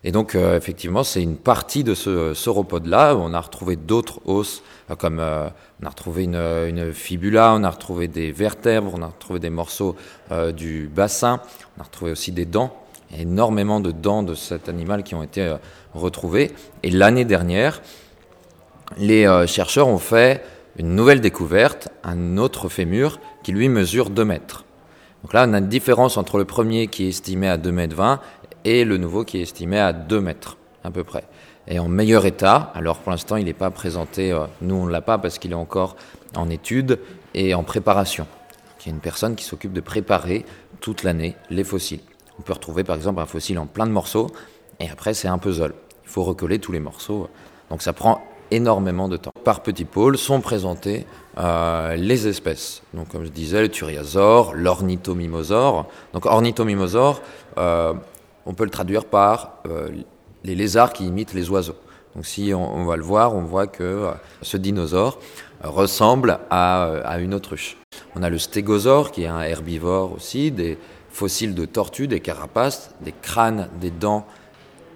Et 0.04 0.12
donc, 0.12 0.36
euh, 0.36 0.56
effectivement, 0.56 1.04
c'est 1.04 1.22
une 1.22 1.38
partie 1.38 1.84
de 1.84 1.96
ce 1.96 2.34
sauropode-là. 2.34 3.16
On 3.16 3.34
a 3.34 3.40
retrouvé 3.40 3.76
d'autres 3.76 4.20
os, 4.26 4.62
comme 5.00 5.20
on 5.20 5.86
a 5.86 5.90
retrouvé 5.90 6.26
une, 6.26 6.94
fibula, 6.94 7.54
on 7.56 7.64
a 7.64 7.70
retrouvé 7.70 8.08
des 8.08 8.32
vertèbres, 8.32 8.92
on 8.96 9.02
a 9.02 9.08
retrouvé 9.08 9.40
des 9.40 9.50
morceaux 9.50 9.96
du 10.56 10.92
bassin, 10.94 11.42
on 11.76 11.82
a 11.82 11.84
retrouvé 11.86 12.12
aussi 12.12 12.32
des 12.32 12.46
dents. 12.46 12.76
Énormément 13.18 13.80
de 13.80 13.92
dents 13.92 14.22
de 14.22 14.36
cet 14.36 14.70
animal 14.70 15.02
qui 15.02 15.16
ont 15.16 15.24
été 15.24 15.56
retrouvées. 15.96 16.52
Et 16.84 16.92
l'année 16.92 17.26
dernière, 17.26 17.82
les 18.98 19.26
chercheurs 19.48 19.88
ont 19.88 19.98
fait 19.98 20.44
une 20.78 20.94
nouvelle 20.94 21.22
découverte, 21.22 21.90
un 22.04 22.38
autre 22.38 22.70
fémur 22.70 23.20
qui 23.42 23.54
lui 23.54 23.70
mesure 23.70 24.12
2 24.12 24.24
mètres. 24.24 24.65
Donc 25.26 25.34
là, 25.34 25.48
on 25.50 25.54
a 25.54 25.58
une 25.58 25.68
différence 25.68 26.18
entre 26.18 26.38
le 26.38 26.46
premier 26.46 26.86
qui 26.86 27.06
est 27.06 27.10
estimé 27.10 27.48
à 27.48 27.58
2 27.58 27.72
mètres 27.72 27.96
20 27.96 28.20
et 28.64 28.86
le 28.86 28.98
nouveau 28.98 29.24
qui 29.24 29.40
est 29.40 29.42
estimé 29.42 29.80
à 29.80 29.92
2 29.92 30.22
mètres 30.22 30.56
à 30.84 30.92
peu 30.92 31.04
près. 31.04 31.24
Et 31.68 31.80
en 31.80 31.88
meilleur 31.88 32.28
état, 32.28 32.72
alors 32.76 33.00
pour 33.00 33.10
l'instant 33.10 33.36
il 33.36 33.46
n'est 33.46 33.54
pas 33.54 33.72
présenté, 33.72 34.32
euh, 34.32 34.46
nous 34.62 34.76
on 34.76 34.86
ne 34.86 34.92
l'a 34.92 35.02
pas 35.02 35.18
parce 35.18 35.40
qu'il 35.40 35.52
est 35.52 35.56
encore 35.56 35.96
en 36.36 36.48
étude 36.52 37.00
et 37.34 37.56
en 37.56 37.64
préparation. 37.64 38.28
Il 38.82 38.86
y 38.86 38.92
a 38.92 38.94
une 38.94 39.02
personne 39.02 39.34
qui 39.34 39.46
s'occupe 39.46 39.74
de 39.74 39.82
préparer 39.82 40.46
toute 40.80 41.02
l'année 41.02 41.36
les 41.50 41.64
fossiles. 41.64 42.02
On 42.38 42.44
peut 42.44 42.54
retrouver 42.54 42.84
par 42.84 42.96
exemple 42.96 43.20
un 43.20 43.26
fossile 43.26 43.58
en 43.58 43.66
plein 43.66 43.88
de 43.88 43.92
morceaux 43.92 44.28
et 44.80 44.92
après 44.92 45.16
c'est 45.16 45.28
un 45.28 45.40
puzzle. 45.40 45.74
Il 46.04 46.10
faut 46.12 46.24
recoller 46.24 46.60
tous 46.60 46.72
les 46.72 46.80
morceaux. 46.80 47.30
Donc 47.72 47.82
ça 47.82 47.94
prend 47.94 48.22
énormément 48.52 49.08
de 49.08 49.18
temps. 49.18 49.32
Par 49.44 49.62
petits 49.62 49.86
pôles 49.86 50.18
sont 50.18 50.42
présentées 50.42 51.06
euh, 51.38 51.96
les 51.96 52.28
espèces. 52.28 52.82
Donc 52.94 53.10
comme 53.10 53.26
je 53.26 53.30
disais, 53.30 53.62
le 53.62 53.70
turiasaure, 53.70 54.54
l'ornithomimosaure. 54.54 55.88
Donc 56.14 56.26
ornithomimosaure, 56.26 57.22
euh, 57.58 57.94
on 58.46 58.54
peut 58.54 58.64
le 58.64 58.70
traduire 58.70 59.06
par 59.06 59.58
euh, 59.68 59.90
les 60.44 60.56
lézards 60.56 60.94
qui 60.94 61.06
imitent 61.06 61.34
les 61.34 61.50
oiseaux. 61.50 61.76
Donc 62.16 62.26
si 62.26 62.54
on, 62.54 62.76
on 62.76 62.86
va 62.86 62.96
le 62.96 63.04
voir, 63.04 63.36
on 63.36 63.42
voit 63.42 63.68
que 63.68 64.10
ce 64.42 64.58
dinosaure 64.58 65.20
ressemble 65.64 66.40
à, 66.50 66.84
à 67.04 67.20
une 67.20 67.34
autruche. 67.34 67.78
On 68.16 68.24
a 68.24 68.30
le 68.30 68.38
stégosaure 68.38 69.12
qui 69.12 69.24
est 69.24 69.28
un 69.28 69.42
herbivore 69.42 70.14
aussi, 70.14 70.52
des 70.52 70.78
fossiles 71.10 71.56
de 71.56 71.66
tortues, 71.66 72.08
des 72.08 72.20
carapaces, 72.22 72.92
des 73.02 73.14
crânes, 73.22 73.70
des 73.82 73.92
dents 73.92 74.26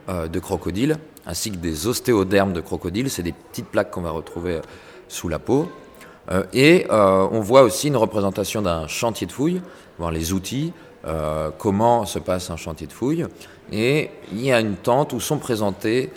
de 0.07 0.39
crocodile, 0.39 0.97
ainsi 1.29 1.51
que 1.51 1.57
des 1.57 1.85
ostéodermes 1.85 2.53
de 2.53 2.61
crocodile. 2.61 3.09
C'est 3.09 3.23
des 3.23 3.33
petites 3.33 3.67
plaques 3.67 3.91
qu'on 3.91 4.01
va 4.01 4.09
retrouver 4.09 4.55
euh, 4.55 4.61
sous 5.07 5.29
la 5.29 5.37
peau. 5.37 5.69
Euh, 6.31 6.43
et 6.53 6.87
euh, 6.89 7.27
on 7.31 7.39
voit 7.39 7.61
aussi 7.61 7.87
une 7.87 7.97
représentation 7.97 8.61
d'un 8.63 8.87
chantier 8.87 9.27
de 9.27 9.31
fouilles, 9.31 9.61
voir 9.97 10.11
les 10.11 10.33
outils, 10.33 10.73
comment 11.57 12.05
se 12.05 12.19
passe 12.19 12.49
un 12.49 12.57
chantier 12.57 12.85
de 12.85 12.91
fouilles. 12.91 13.25
Et 13.71 14.09
il 14.33 14.43
y 14.43 14.51
a 14.51 14.59
une 14.59 14.75
tente 14.75 15.13
où 15.13 15.21
sont 15.21 15.37
présentés 15.37 16.11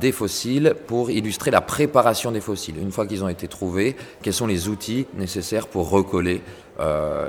des 0.00 0.12
fossiles 0.12 0.74
pour 0.86 1.10
illustrer 1.10 1.50
la 1.50 1.62
préparation 1.62 2.30
des 2.30 2.42
fossiles. 2.42 2.76
Une 2.78 2.92
fois 2.92 3.06
qu'ils 3.06 3.24
ont 3.24 3.30
été 3.30 3.48
trouvés, 3.48 3.96
quels 4.22 4.34
sont 4.34 4.46
les 4.46 4.68
outils 4.68 5.06
nécessaires 5.14 5.66
pour 5.66 5.88
recoller 5.88 6.42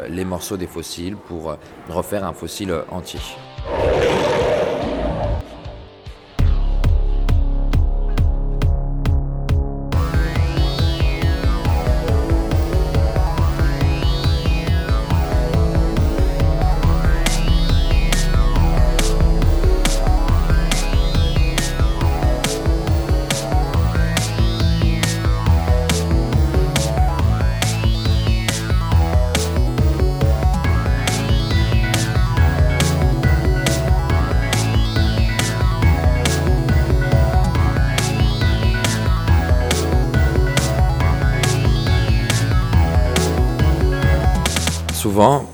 les 0.10 0.26
morceaux 0.26 0.58
des 0.58 0.68
fossiles, 0.68 1.16
pour 1.16 1.56
refaire 1.90 2.26
un 2.26 2.34
fossile 2.34 2.76
entier. 2.92 3.22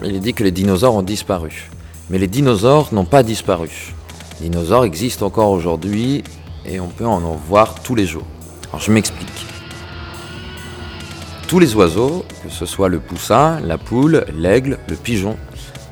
Il 0.06 0.16
est 0.16 0.20
dit 0.20 0.34
que 0.34 0.44
les 0.44 0.52
dinosaures 0.52 0.96
ont 0.96 1.02
disparu. 1.02 1.70
Mais 2.10 2.20
les 2.20 2.28
dinosaures 2.28 2.94
n'ont 2.94 3.06
pas 3.06 3.24
disparu. 3.24 3.94
Les 4.40 4.50
dinosaures 4.50 4.86
existent 4.86 5.26
encore 5.26 5.50
aujourd'hui 5.50 6.24
et 6.66 6.80
on 6.80 6.88
peut 6.88 7.06
en 7.06 7.20
voir 7.48 7.82
tous 7.82 7.96
les 7.96 8.06
jours. 8.06 8.26
Alors 8.70 8.82
je 8.82 8.92
m'explique. 8.92 9.46
Tous 11.48 11.60
les 11.60 11.76
oiseaux, 11.76 12.26
que 12.44 12.50
ce 12.50 12.66
soit 12.66 12.90
le 12.90 13.00
poussin, 13.00 13.60
la 13.62 13.78
poule, 13.78 14.26
l'aigle, 14.36 14.80
le 14.88 14.96
pigeon, 14.96 15.38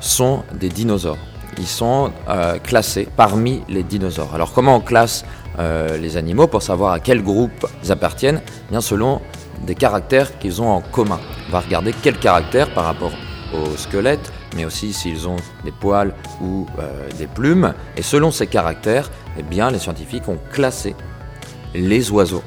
sont 0.00 0.42
des 0.52 0.68
dinosaures. 0.68 1.18
Ils 1.58 1.66
sont 1.66 2.10
euh, 2.28 2.58
classés 2.58 3.08
parmi 3.16 3.62
les 3.68 3.84
dinosaures. 3.84 4.34
Alors 4.34 4.52
comment 4.52 4.76
on 4.76 4.80
classe 4.80 5.24
euh, 5.58 5.96
les 5.96 6.16
animaux 6.16 6.48
pour 6.48 6.62
savoir 6.62 6.92
à 6.92 7.00
quel 7.00 7.22
groupe 7.22 7.66
ils 7.82 7.92
appartiennent? 7.92 8.42
Eh 8.44 8.70
Bien 8.70 8.80
selon 8.80 9.20
des 9.64 9.74
caractères 9.76 10.38
qu'ils 10.38 10.60
ont 10.60 10.68
en 10.68 10.80
commun. 10.80 11.20
On 11.48 11.52
va 11.52 11.60
regarder 11.60 11.92
quels 11.92 12.18
caractères 12.18 12.74
par 12.74 12.84
rapport 12.84 13.12
au 13.54 13.76
squelette, 13.76 14.32
mais 14.56 14.64
aussi 14.64 14.92
s'ils 14.92 15.28
ont 15.28 15.36
des 15.64 15.72
poils 15.72 16.14
ou 16.40 16.66
euh, 16.78 17.08
des 17.18 17.26
plumes. 17.26 17.74
Et 17.96 18.02
selon 18.02 18.30
ces 18.30 18.46
caractères, 18.46 19.10
eh 19.38 19.42
bien, 19.42 19.70
les 19.70 19.78
scientifiques 19.78 20.28
ont 20.28 20.38
classé 20.52 20.94
les 21.74 22.10
oiseaux 22.10 22.42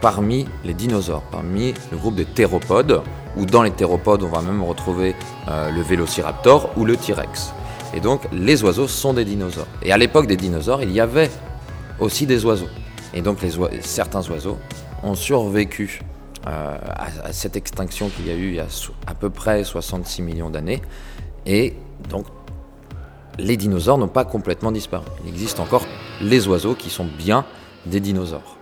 parmi 0.00 0.46
les 0.64 0.74
dinosaures, 0.74 1.22
parmi 1.30 1.74
le 1.90 1.96
groupe 1.96 2.16
des 2.16 2.24
théropodes, 2.24 3.02
ou 3.36 3.46
dans 3.46 3.62
les 3.62 3.70
théropodes, 3.70 4.22
on 4.24 4.28
va 4.28 4.42
même 4.42 4.62
retrouver 4.62 5.14
euh, 5.48 5.70
le 5.70 5.80
vélociraptor 5.80 6.70
ou 6.76 6.84
le 6.84 6.96
T-rex. 6.96 7.52
Et 7.94 8.00
donc, 8.00 8.22
les 8.32 8.62
oiseaux 8.64 8.88
sont 8.88 9.14
des 9.14 9.24
dinosaures. 9.24 9.66
Et 9.82 9.92
à 9.92 9.98
l'époque 9.98 10.26
des 10.26 10.36
dinosaures, 10.36 10.82
il 10.82 10.90
y 10.90 11.00
avait 11.00 11.30
aussi 11.98 12.26
des 12.26 12.44
oiseaux. 12.44 12.68
Et 13.14 13.22
donc, 13.22 13.38
certains 13.82 14.28
oiseaux 14.28 14.58
ont 15.02 15.14
survécu 15.14 16.00
euh, 16.46 16.76
à, 17.24 17.32
cette 17.32 17.56
extinction 17.56 18.08
qu'il 18.08 18.26
y 18.26 18.30
a 18.30 18.34
eu 18.34 18.48
il 18.48 18.54
y 18.54 18.60
a 18.60 18.66
à 19.06 19.14
peu 19.14 19.30
près 19.30 19.64
66 19.64 20.22
millions 20.22 20.50
d'années. 20.50 20.82
Et 21.46 21.74
donc, 22.08 22.26
les 23.38 23.56
dinosaures 23.56 23.98
n'ont 23.98 24.08
pas 24.08 24.24
complètement 24.24 24.72
disparu. 24.72 25.06
Il 25.24 25.28
existe 25.28 25.60
encore 25.60 25.86
les 26.20 26.48
oiseaux 26.48 26.74
qui 26.74 26.90
sont 26.90 27.06
bien 27.06 27.44
des 27.86 28.00
dinosaures. 28.00 28.58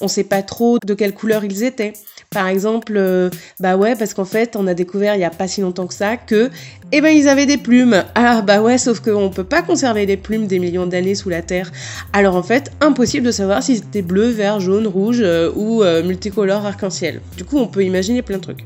On 0.00 0.04
ne 0.04 0.10
sait 0.10 0.24
pas 0.24 0.42
trop 0.42 0.78
de 0.84 0.94
quelle 0.94 1.14
couleur 1.14 1.44
ils 1.44 1.64
étaient. 1.64 1.94
Par 2.30 2.48
exemple, 2.48 2.94
euh, 2.96 3.30
bah 3.60 3.76
ouais, 3.76 3.94
parce 3.96 4.12
qu'en 4.12 4.24
fait, 4.24 4.56
on 4.56 4.66
a 4.66 4.74
découvert 4.74 5.14
il 5.14 5.18
n'y 5.18 5.24
a 5.24 5.30
pas 5.30 5.48
si 5.48 5.60
longtemps 5.60 5.86
que 5.86 5.94
ça 5.94 6.16
que, 6.16 6.50
eh 6.92 7.00
ben, 7.00 7.08
ils 7.08 7.28
avaient 7.28 7.46
des 7.46 7.56
plumes. 7.56 8.04
Ah 8.14 8.42
bah 8.42 8.60
ouais, 8.60 8.78
sauf 8.78 9.00
qu'on 9.00 9.30
peut 9.30 9.44
pas 9.44 9.62
conserver 9.62 10.06
des 10.06 10.16
plumes 10.16 10.46
des 10.46 10.58
millions 10.58 10.86
d'années 10.86 11.14
sous 11.14 11.28
la 11.28 11.42
terre. 11.42 11.70
Alors 12.12 12.36
en 12.36 12.42
fait, 12.42 12.72
impossible 12.80 13.26
de 13.26 13.30
savoir 13.30 13.62
si 13.62 13.76
c'était 13.76 14.02
bleu, 14.02 14.28
vert, 14.28 14.60
jaune, 14.60 14.86
rouge 14.86 15.20
euh, 15.20 15.50
ou 15.54 15.82
euh, 15.82 16.02
multicolore 16.02 16.66
arc-en-ciel. 16.66 17.20
Du 17.36 17.44
coup, 17.44 17.58
on 17.58 17.68
peut 17.68 17.84
imaginer 17.84 18.22
plein 18.22 18.36
de 18.36 18.42
trucs. 18.42 18.64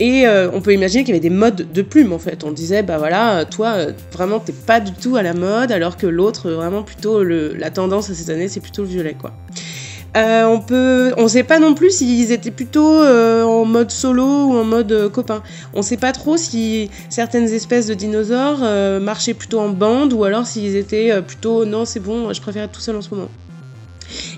Et 0.00 0.26
on 0.52 0.60
peut 0.60 0.72
imaginer 0.72 1.04
qu'il 1.04 1.14
y 1.14 1.18
avait 1.18 1.28
des 1.28 1.34
modes 1.34 1.70
de 1.72 1.82
plumes 1.82 2.12
en 2.12 2.18
fait. 2.18 2.42
On 2.42 2.50
disait, 2.50 2.82
bah 2.82 2.98
voilà, 2.98 3.44
toi, 3.44 3.76
vraiment, 4.12 4.40
t'es 4.40 4.52
pas 4.52 4.80
du 4.80 4.90
tout 4.90 5.14
à 5.14 5.22
la 5.22 5.32
mode, 5.32 5.70
alors 5.70 5.96
que 5.96 6.08
l'autre, 6.08 6.50
vraiment, 6.50 6.82
plutôt, 6.82 7.22
la 7.22 7.70
tendance 7.70 8.10
à 8.10 8.14
cette 8.14 8.30
année, 8.30 8.48
c'est 8.48 8.58
plutôt 8.58 8.82
le 8.82 8.88
violet, 8.88 9.14
quoi. 9.14 9.32
Euh, 10.14 10.44
on 10.44 10.60
peut, 10.60 11.14
sait 11.28 11.42
pas 11.42 11.58
non 11.58 11.74
plus 11.74 11.90
s'ils 11.90 12.32
étaient 12.32 12.50
plutôt 12.50 13.00
euh, 13.02 13.44
en 13.44 13.64
mode 13.64 13.90
solo 13.90 14.24
ou 14.24 14.54
en 14.56 14.64
mode 14.64 14.92
euh, 14.92 15.08
copain. 15.08 15.42
On 15.72 15.80
sait 15.80 15.96
pas 15.96 16.12
trop 16.12 16.36
si 16.36 16.90
certaines 17.08 17.48
espèces 17.48 17.86
de 17.86 17.94
dinosaures 17.94 18.60
marchaient 19.00 19.34
plutôt 19.34 19.60
en 19.60 19.70
bande 19.70 20.12
ou 20.12 20.24
alors 20.24 20.46
s'ils 20.46 20.76
étaient 20.76 21.22
plutôt 21.22 21.64
non 21.64 21.84
c'est 21.84 22.00
bon, 22.00 22.32
je 22.32 22.40
préfère 22.40 22.64
être 22.64 22.72
tout 22.72 22.80
seul 22.80 22.96
en 22.96 23.02
ce 23.02 23.14
moment. 23.14 23.28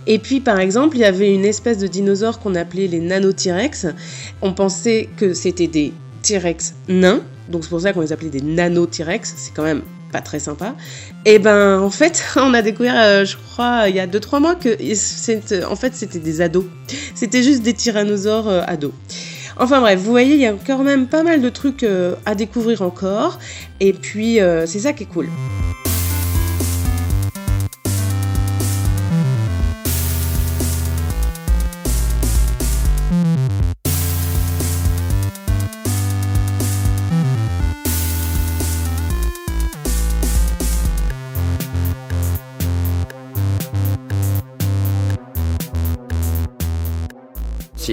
Et 0.06 0.20
puis 0.20 0.38
par 0.40 0.60
exemple, 0.60 0.96
il 0.96 1.00
y 1.00 1.04
avait 1.04 1.34
une 1.34 1.44
espèce 1.44 1.78
de 1.78 1.88
dinosaure 1.88 2.38
qu'on 2.38 2.54
appelait 2.54 2.86
les 2.86 3.00
nano-T-Rex. 3.00 3.86
On 4.42 4.52
pensait 4.52 5.08
que 5.16 5.34
c'était 5.34 5.66
des 5.66 5.92
T-Rex 6.22 6.74
nains, 6.88 7.20
donc 7.48 7.64
c'est 7.64 7.70
pour 7.70 7.80
ça 7.80 7.92
qu'on 7.92 8.00
les 8.00 8.12
appelait 8.12 8.30
des 8.30 8.42
nano-T-Rex. 8.42 9.34
C'est 9.36 9.52
quand 9.52 9.64
même 9.64 9.82
pas 10.14 10.20
très 10.20 10.38
sympa. 10.38 10.76
Et 11.24 11.40
ben 11.40 11.80
en 11.80 11.90
fait, 11.90 12.24
on 12.36 12.54
a 12.54 12.62
découvert, 12.62 12.94
euh, 12.96 13.24
je 13.24 13.36
crois, 13.36 13.88
il 13.88 13.96
y 13.96 14.00
a 14.00 14.06
2-3 14.06 14.40
mois 14.40 14.54
que 14.54 14.70
en 15.68 15.76
fait 15.76 15.94
c'était 15.96 16.20
des 16.20 16.40
ados. 16.40 16.66
C'était 17.16 17.42
juste 17.42 17.62
des 17.62 17.74
tyrannosaures 17.74 18.48
euh, 18.48 18.62
ados. 18.64 18.92
Enfin 19.56 19.80
bref, 19.80 19.98
vous 19.98 20.10
voyez, 20.10 20.34
il 20.34 20.40
y 20.40 20.46
a 20.46 20.54
quand 20.64 20.84
même 20.84 21.08
pas 21.08 21.24
mal 21.24 21.42
de 21.42 21.48
trucs 21.48 21.82
euh, 21.82 22.14
à 22.26 22.36
découvrir 22.36 22.82
encore. 22.82 23.40
Et 23.80 23.92
puis 23.92 24.38
c'est 24.66 24.80
ça 24.80 24.92
qui 24.92 25.02
est 25.02 25.06
cool. 25.06 25.28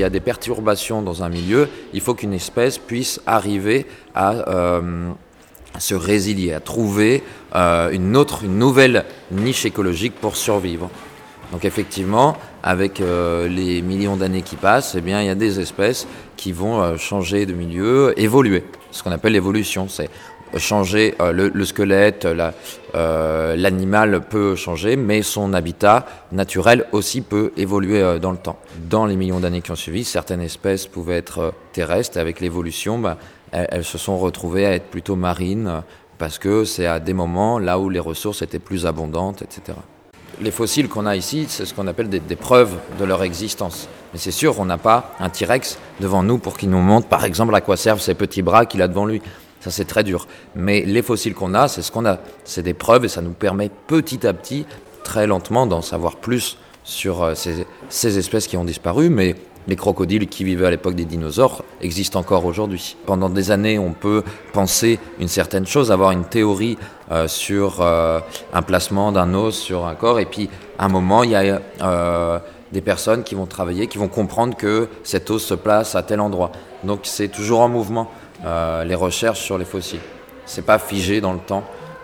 S'il 0.01 0.05
y 0.05 0.07
a 0.07 0.09
des 0.09 0.19
perturbations 0.19 1.03
dans 1.03 1.21
un 1.21 1.29
milieu, 1.29 1.69
il 1.93 2.01
faut 2.01 2.15
qu'une 2.15 2.33
espèce 2.33 2.79
puisse 2.79 3.21
arriver 3.27 3.85
à 4.15 4.49
euh, 4.49 5.11
se 5.77 5.93
résilier, 5.93 6.53
à 6.53 6.59
trouver 6.59 7.21
euh, 7.53 7.91
une 7.91 8.17
autre, 8.17 8.43
une 8.43 8.57
nouvelle 8.57 9.05
niche 9.29 9.63
écologique 9.63 10.15
pour 10.19 10.37
survivre. 10.37 10.89
Donc 11.51 11.65
effectivement, 11.65 12.35
avec 12.63 12.99
euh, 12.99 13.47
les 13.47 13.83
millions 13.83 14.15
d'années 14.15 14.41
qui 14.41 14.55
passent, 14.55 14.95
eh 14.97 15.01
bien, 15.01 15.21
il 15.21 15.27
y 15.27 15.29
a 15.29 15.35
des 15.35 15.59
espèces 15.59 16.07
qui 16.35 16.51
vont 16.51 16.97
changer 16.97 17.45
de 17.45 17.53
milieu, 17.53 18.19
évoluer. 18.19 18.63
Ce 18.89 19.03
qu'on 19.03 19.11
appelle 19.11 19.33
l'évolution, 19.33 19.87
c'est 19.87 20.09
changer 20.57 21.15
euh, 21.21 21.31
le, 21.31 21.65
squelette, 21.65 22.27
euh, 22.95 23.55
l'animal 23.55 24.21
peut 24.21 24.55
changer, 24.55 24.95
mais 24.95 25.21
son 25.21 25.53
habitat 25.53 26.05
naturel 26.31 26.85
aussi 26.91 27.21
peut 27.21 27.51
évoluer 27.57 28.01
euh, 28.01 28.19
dans 28.19 28.31
le 28.31 28.37
temps. 28.37 28.57
Dans 28.89 29.05
les 29.05 29.15
millions 29.15 29.39
d'années 29.39 29.61
qui 29.61 29.71
ont 29.71 29.75
suivi, 29.75 30.03
certaines 30.03 30.41
espèces 30.41 30.87
pouvaient 30.87 31.17
être 31.17 31.53
terrestres, 31.73 32.17
avec 32.17 32.39
l'évolution, 32.39 32.99
bah, 32.99 33.17
elles, 33.51 33.83
se 33.83 33.97
sont 33.97 34.17
retrouvées 34.17 34.65
à 34.65 34.73
être 34.73 34.89
plutôt 34.89 35.15
marines, 35.15 35.83
parce 36.17 36.37
que 36.37 36.65
c'est 36.65 36.85
à 36.85 36.99
des 36.99 37.13
moments 37.13 37.59
là 37.59 37.79
où 37.79 37.89
les 37.89 37.99
ressources 37.99 38.41
étaient 38.41 38.59
plus 38.59 38.85
abondantes, 38.85 39.41
etc. 39.41 39.77
Les 40.41 40.51
fossiles 40.51 40.87
qu'on 40.87 41.05
a 41.05 41.15
ici, 41.15 41.45
c'est 41.49 41.65
ce 41.65 41.73
qu'on 41.73 41.87
appelle 41.87 42.09
des, 42.09 42.19
des, 42.19 42.35
preuves 42.35 42.77
de 42.99 43.05
leur 43.05 43.21
existence. 43.23 43.87
Mais 44.13 44.19
c'est 44.19 44.31
sûr, 44.31 44.59
on 44.59 44.65
n'a 44.65 44.77
pas 44.77 45.13
un 45.19 45.29
T-Rex 45.29 45.77
devant 45.99 46.23
nous 46.23 46.37
pour 46.37 46.57
qu'il 46.57 46.69
nous 46.69 46.79
montre, 46.79 47.07
par 47.07 47.25
exemple, 47.25 47.53
à 47.53 47.61
quoi 47.61 47.77
servent 47.77 48.01
ces 48.01 48.15
petits 48.15 48.41
bras 48.41 48.65
qu'il 48.65 48.81
a 48.81 48.87
devant 48.87 49.05
lui. 49.05 49.21
Ça, 49.61 49.69
c'est 49.69 49.85
très 49.85 50.03
dur. 50.03 50.27
Mais 50.55 50.81
les 50.81 51.03
fossiles 51.03 51.35
qu'on 51.35 51.53
a, 51.53 51.67
c'est 51.67 51.83
ce 51.83 51.91
qu'on 51.91 52.05
a. 52.05 52.17
C'est 52.43 52.63
des 52.63 52.73
preuves 52.73 53.05
et 53.05 53.07
ça 53.07 53.21
nous 53.21 53.31
permet 53.31 53.69
petit 53.87 54.25
à 54.25 54.33
petit, 54.33 54.65
très 55.03 55.27
lentement, 55.27 55.67
d'en 55.67 55.81
savoir 55.81 56.17
plus 56.17 56.57
sur 56.83 57.23
euh, 57.23 57.33
ces, 57.35 58.17
espèces 58.17 58.47
qui 58.47 58.57
ont 58.57 58.65
disparu. 58.65 59.09
Mais 59.09 59.35
les 59.67 59.75
crocodiles 59.75 60.27
qui 60.27 60.43
vivaient 60.43 60.65
à 60.65 60.71
l'époque 60.71 60.95
des 60.95 61.05
dinosaures 61.05 61.63
existent 61.79 62.19
encore 62.19 62.45
aujourd'hui. 62.45 62.97
Pendant 63.05 63.29
des 63.29 63.51
années, 63.51 63.77
on 63.77 63.93
peut 63.93 64.23
penser 64.51 64.99
une 65.19 65.27
certaine 65.27 65.67
chose, 65.67 65.91
avoir 65.91 66.09
une 66.09 66.25
théorie 66.25 66.79
euh, 67.11 67.27
sur 67.27 67.81
euh, 67.81 68.19
un 68.53 68.63
placement 68.63 69.11
d'un 69.11 69.31
os 69.35 69.55
sur 69.55 69.85
un 69.85 69.93
corps, 69.93 70.19
et 70.19 70.25
puis 70.25 70.49
à 70.79 70.85
un 70.85 70.89
moment, 70.89 71.21
il 71.21 71.29
y 71.29 71.35
a 71.35 72.41
des 72.71 72.81
personnes 72.81 73.23
qui 73.23 73.35
vont 73.35 73.45
travailler, 73.45 73.87
qui 73.87 73.97
vont 73.97 74.07
comprendre 74.07 74.55
que 74.55 74.87
cet 75.03 75.29
os 75.29 75.43
se 75.43 75.53
place 75.53 75.93
à 75.93 76.01
tel 76.01 76.19
endroit. 76.19 76.51
Donc 76.83 77.01
c'est 77.03 77.27
toujours 77.27 77.59
en 77.59 77.69
mouvement. 77.69 78.09
Euh, 78.45 78.83
les 78.83 78.95
recherches 78.95 79.39
sur 79.39 79.57
les 79.57 79.65
fossiles. 79.65 79.99
C'est 80.45 80.65
pas 80.65 80.79
figé 80.79 81.21
dans 81.21 81.33
le 81.33 81.39
temps 81.39 81.63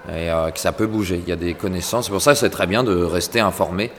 et 0.10 0.30
euh, 0.30 0.52
que 0.52 0.60
ça 0.60 0.72
peut 0.72 0.86
bouger. 0.86 1.22
Il 1.24 1.28
y 1.28 1.32
a 1.32 1.36
des 1.36 1.56
connaissances. 1.56 2.06
C'est 2.06 2.12
pour 2.12 2.22
ça 2.22 2.34
que 2.34 2.38
c'est 2.38 2.50
très 2.50 2.68
bien 2.68 2.84
de 2.84 3.04
rester 3.04 3.40
informé 3.40 3.92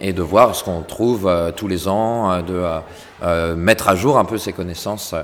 et 0.00 0.12
de 0.12 0.22
voir 0.22 0.56
ce 0.56 0.64
qu'on 0.64 0.82
trouve 0.82 1.28
euh, 1.28 1.52
tous 1.52 1.68
les 1.68 1.86
ans, 1.86 2.42
de 2.42 3.54
mettre 3.54 3.88
à 3.88 3.94
jour 3.94 4.18
un 4.18 4.24
peu 4.24 4.38
ces 4.38 4.52
connaissances, 4.52 5.14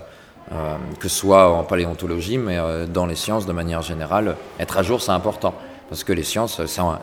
que 0.48 1.08
ce 1.08 1.14
soit 1.14 1.50
en 1.50 1.64
paléontologie, 1.64 2.38
mais 2.38 2.58
dans 2.88 3.06
les 3.06 3.14
sciences 3.14 3.46
de 3.46 3.52
manière 3.52 3.82
générale. 3.82 4.36
Être 4.58 4.78
à 4.78 4.82
jour, 4.82 5.02
c'est 5.02 5.12
important 5.12 5.54
parce 5.88 6.02
que 6.02 6.12
les 6.12 6.22
sciences, 6.22 6.64
c'est 6.64 6.80
en, 6.80 6.98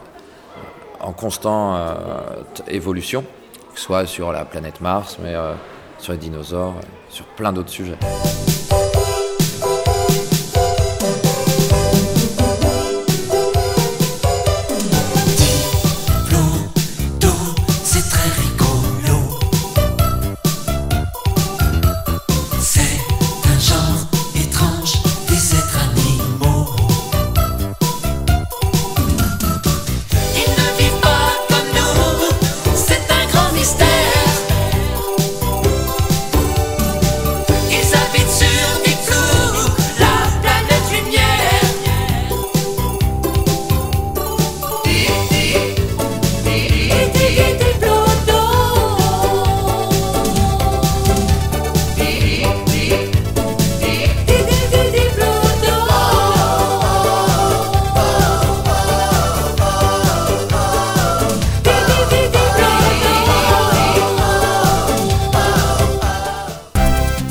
en 0.99 1.11
constante 1.11 2.63
évolution, 2.67 3.23
que 3.73 3.79
ce 3.79 3.85
soit 3.85 4.07
sur 4.07 4.31
la 4.31 4.43
planète 4.43 4.81
Mars, 4.81 5.19
mais 5.21 5.35
sur 5.99 6.13
les 6.13 6.19
dinosaures, 6.19 6.73
sur 7.09 7.25
plein 7.25 7.53
d'autres 7.53 7.69
sujets. 7.69 7.97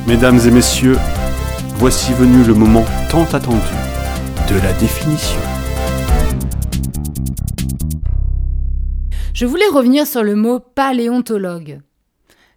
Mesdames 0.06 0.38
et 0.46 0.52
messieurs, 0.52 0.96
voici 1.78 2.12
venu 2.12 2.44
le 2.44 2.54
moment 2.54 2.84
tant 3.10 3.24
attendu 3.24 3.58
de 4.48 4.54
la 4.62 4.72
définition. 4.74 5.40
Je 9.34 9.46
voulais 9.46 9.66
revenir 9.66 10.06
sur 10.06 10.22
le 10.22 10.36
mot 10.36 10.60
paléontologue. 10.60 11.80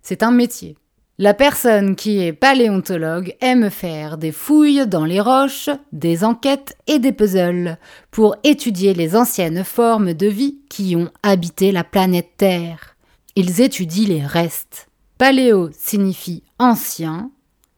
C'est 0.03 0.21
un 0.21 0.29
métier. 0.29 0.77
La 1.17 1.33
personne 1.33 1.95
qui 1.95 2.21
est 2.21 2.33
paléontologue 2.33 3.35
aime 3.41 3.71
faire 3.71 4.19
des 4.19 4.31
fouilles 4.31 4.85
dans 4.85 5.05
les 5.05 5.19
roches, 5.19 5.71
des 5.91 6.23
enquêtes 6.23 6.77
et 6.85 6.99
des 6.99 7.11
puzzles 7.11 7.79
pour 8.11 8.35
étudier 8.43 8.93
les 8.93 9.15
anciennes 9.15 9.63
formes 9.63 10.13
de 10.13 10.27
vie 10.27 10.59
qui 10.69 10.95
ont 10.95 11.09
habité 11.23 11.71
la 11.71 11.83
planète 11.83 12.29
Terre. 12.37 12.95
Ils 13.35 13.59
étudient 13.59 14.07
les 14.07 14.23
restes. 14.23 14.87
Paléo 15.17 15.71
signifie 15.73 16.43
ancien, 16.59 17.31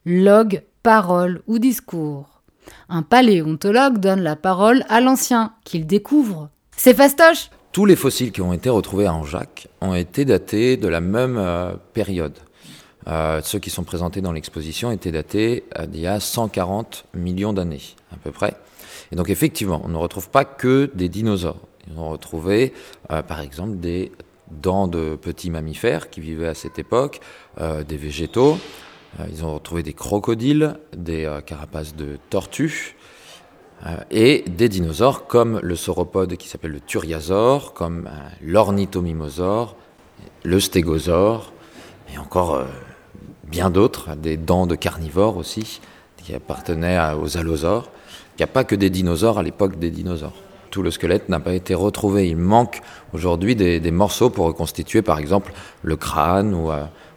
log, 0.06 0.64
parole 0.84 1.42
ou 1.48 1.60
discours. 1.60 2.42
Un 2.90 3.04
paléontologue 3.04 4.00
donne 4.00 4.22
la 4.22 4.36
parole 4.36 4.84
à 4.90 5.02
l'ancien 5.02 5.54
qu'il 5.64 5.86
découvre. 5.86 6.50
C'est 6.76 6.94
fastoche 6.94 7.50
Tous 7.72 7.86
les 7.86 7.96
fossiles 7.96 8.32
qui 8.32 8.42
ont 8.42 8.54
été 8.54 8.70
retrouvés 8.70 9.06
à 9.06 9.14
Anjac 9.14 9.68
ont 9.82 9.94
été 9.94 10.26
datés 10.26 10.78
de 10.78 10.88
la 10.88 11.02
même 11.02 11.38
euh, 11.38 11.74
période. 11.94 12.38
Euh, 13.08 13.42
ceux 13.44 13.60
qui 13.60 13.70
sont 13.70 13.84
présentés 13.84 14.22
dans 14.22 14.32
l'exposition 14.32 14.92
étaient 14.92 15.12
datés 15.12 15.64
euh, 15.78 15.86
d'il 15.86 16.02
y 16.02 16.08
a 16.08 16.20
140 16.20 17.06
millions 17.14 17.54
d'années, 17.54 17.82
à 18.14 18.18
peu 18.18 18.32
près. 18.32 18.56
Et 19.12 19.16
donc, 19.16 19.30
effectivement, 19.30 19.82
on 19.84 19.90
ne 19.90 19.98
retrouve 19.98 20.30
pas 20.30 20.46
que 20.46 20.90
des 20.94 21.10
dinosaures. 21.10 21.60
Ils 21.92 22.00
ont 22.00 22.10
retrouvé, 22.10 22.74
par 23.10 23.42
exemple, 23.42 23.78
des 23.78 24.12
dents 24.52 24.88
de 24.88 25.16
petits 25.16 25.50
mammifères 25.50 26.10
qui 26.10 26.22
vivaient 26.22 26.48
à 26.48 26.54
cette 26.54 26.80
époque, 26.80 27.20
des 27.60 27.98
végétaux. 27.98 28.58
Euh, 29.20 29.26
ils 29.32 29.44
ont 29.44 29.54
retrouvé 29.54 29.84
des 29.84 29.94
crocodiles, 29.94 30.76
des 30.96 31.26
euh, 31.26 31.42
carapaces 31.42 31.96
de 31.96 32.18
tortues. 32.30 32.96
euh, 33.86 33.96
et 34.12 34.44
des 34.48 34.70
dinosaures 34.70 35.26
comme 35.28 35.60
le 35.62 35.76
sauropode 35.76 36.38
qui 36.38 36.48
s'appelle 36.48 36.72
le 36.72 36.80
turiasaure, 36.80 37.74
comme 37.74 38.10
l'ornithomimosaure, 38.42 39.76
le 40.44 40.60
stégosaure, 40.60 41.52
et 42.14 42.18
encore 42.20 42.64
bien 43.46 43.72
d'autres, 43.72 44.16
des 44.16 44.38
dents 44.38 44.68
de 44.68 44.76
carnivores 44.76 45.38
aussi, 45.38 45.82
qui 46.18 46.36
appartenaient 46.36 47.00
aux 47.20 47.38
allosaures. 47.38 47.90
Il 48.36 48.42
n'y 48.42 48.44
a 48.44 48.48
pas 48.48 48.64
que 48.64 48.76
des 48.76 48.92
dinosaures 48.92 49.40
à 49.40 49.44
l'époque 49.44 49.80
des 49.80 49.90
dinosaures. 49.90 50.34
Tout 50.70 50.84
le 50.84 50.92
squelette 50.92 51.28
n'a 51.28 51.40
pas 51.40 51.54
été 51.54 51.74
retrouvé. 51.74 52.30
Il 52.30 52.38
manque 52.38 52.82
aujourd'hui 53.14 53.56
des, 53.56 53.80
des 53.80 53.92
morceaux 53.92 54.30
pour 54.30 54.46
reconstituer 54.46 55.02
par 55.02 55.18
exemple 55.18 55.54
le 55.82 55.96
crâne 55.96 56.54
ou, 56.54 56.70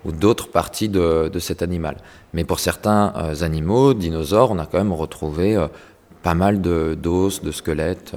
ou 0.05 0.13
d'autres 0.13 0.49
parties 0.49 0.89
de, 0.89 1.29
de 1.33 1.39
cet 1.39 1.63
animal. 1.63 1.97
Mais 2.33 2.45
pour 2.45 2.61
certains 2.61 3.13
euh, 3.17 3.43
animaux, 3.43 3.95
dinosaures, 3.95 4.51
on 4.51 4.59
a 4.59 4.67
quand 4.67 4.79
même 4.79 4.93
retrouvé 4.93 5.57
euh, 5.57 5.67
pas 6.23 6.35
mal 6.35 6.61
de- 6.61 6.97
d'os, 7.01 7.43
de, 7.43 7.51
squelettes. 7.51 8.13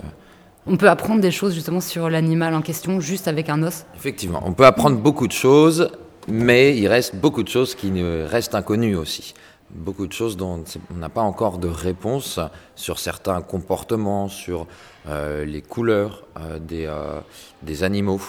On 0.66 0.78
peut 0.78 0.90
apprendre 0.90 1.22
des 1.22 1.32
choses 1.32 1.54
justement 1.54 1.82
sur 1.82 2.10
l'animal 2.10 2.54
en 2.54 2.62
question 2.62 3.00
juste 3.00 3.28
avec 3.28 3.50
un 3.50 3.64
os? 3.64 3.86
Effectivement, 3.96 4.42
on 4.46 4.54
peut 4.54 4.66
apprendre 4.66 4.98
beaucoup 4.98 5.28
de 5.28 5.32
choses, 5.32 5.90
mais 6.28 6.78
il 6.78 6.88
reste 6.88 7.16
beaucoup 7.16 7.44
de 7.44 7.48
choses 7.48 7.74
qui 7.74 7.90
restent 8.26 8.56
inconnues 8.56 8.96
aussi. 8.96 9.34
Beaucoup 9.70 10.08
de 10.08 10.14
choses 10.14 10.38
dont 10.38 10.64
on 10.94 10.98
n'a 10.98 11.10
pas 11.10 11.22
encore 11.22 11.58
de 11.58 11.68
réponse 11.68 12.40
sur 12.76 13.00
certains 13.00 13.42
comportements, 13.42 14.30
sur 14.30 14.66
euh, 15.08 15.46
les 15.46 15.62
couleurs 15.62 16.24
euh, 16.40 16.60
des, 16.60 16.86
euh, 16.86 17.20
des 17.64 17.84
animaux. 17.84 18.22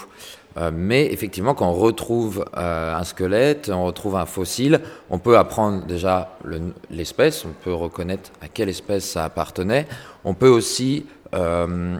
Euh, 0.57 0.71
mais 0.73 1.05
effectivement, 1.13 1.53
quand 1.53 1.69
on 1.69 1.73
retrouve 1.73 2.43
euh, 2.57 2.95
un 2.95 3.03
squelette, 3.03 3.69
on 3.69 3.85
retrouve 3.85 4.15
un 4.15 4.25
fossile, 4.25 4.81
on 5.09 5.19
peut 5.19 5.37
apprendre 5.37 5.85
déjà 5.85 6.35
le- 6.43 6.73
l'espèce, 6.89 7.45
on 7.45 7.53
peut 7.63 7.73
reconnaître 7.73 8.31
à 8.41 8.47
quelle 8.47 8.67
espèce 8.69 9.07
ça 9.07 9.25
appartenait. 9.25 9.87
On 10.25 10.33
peut 10.33 10.49
aussi 10.49 11.05
euh, 11.35 11.97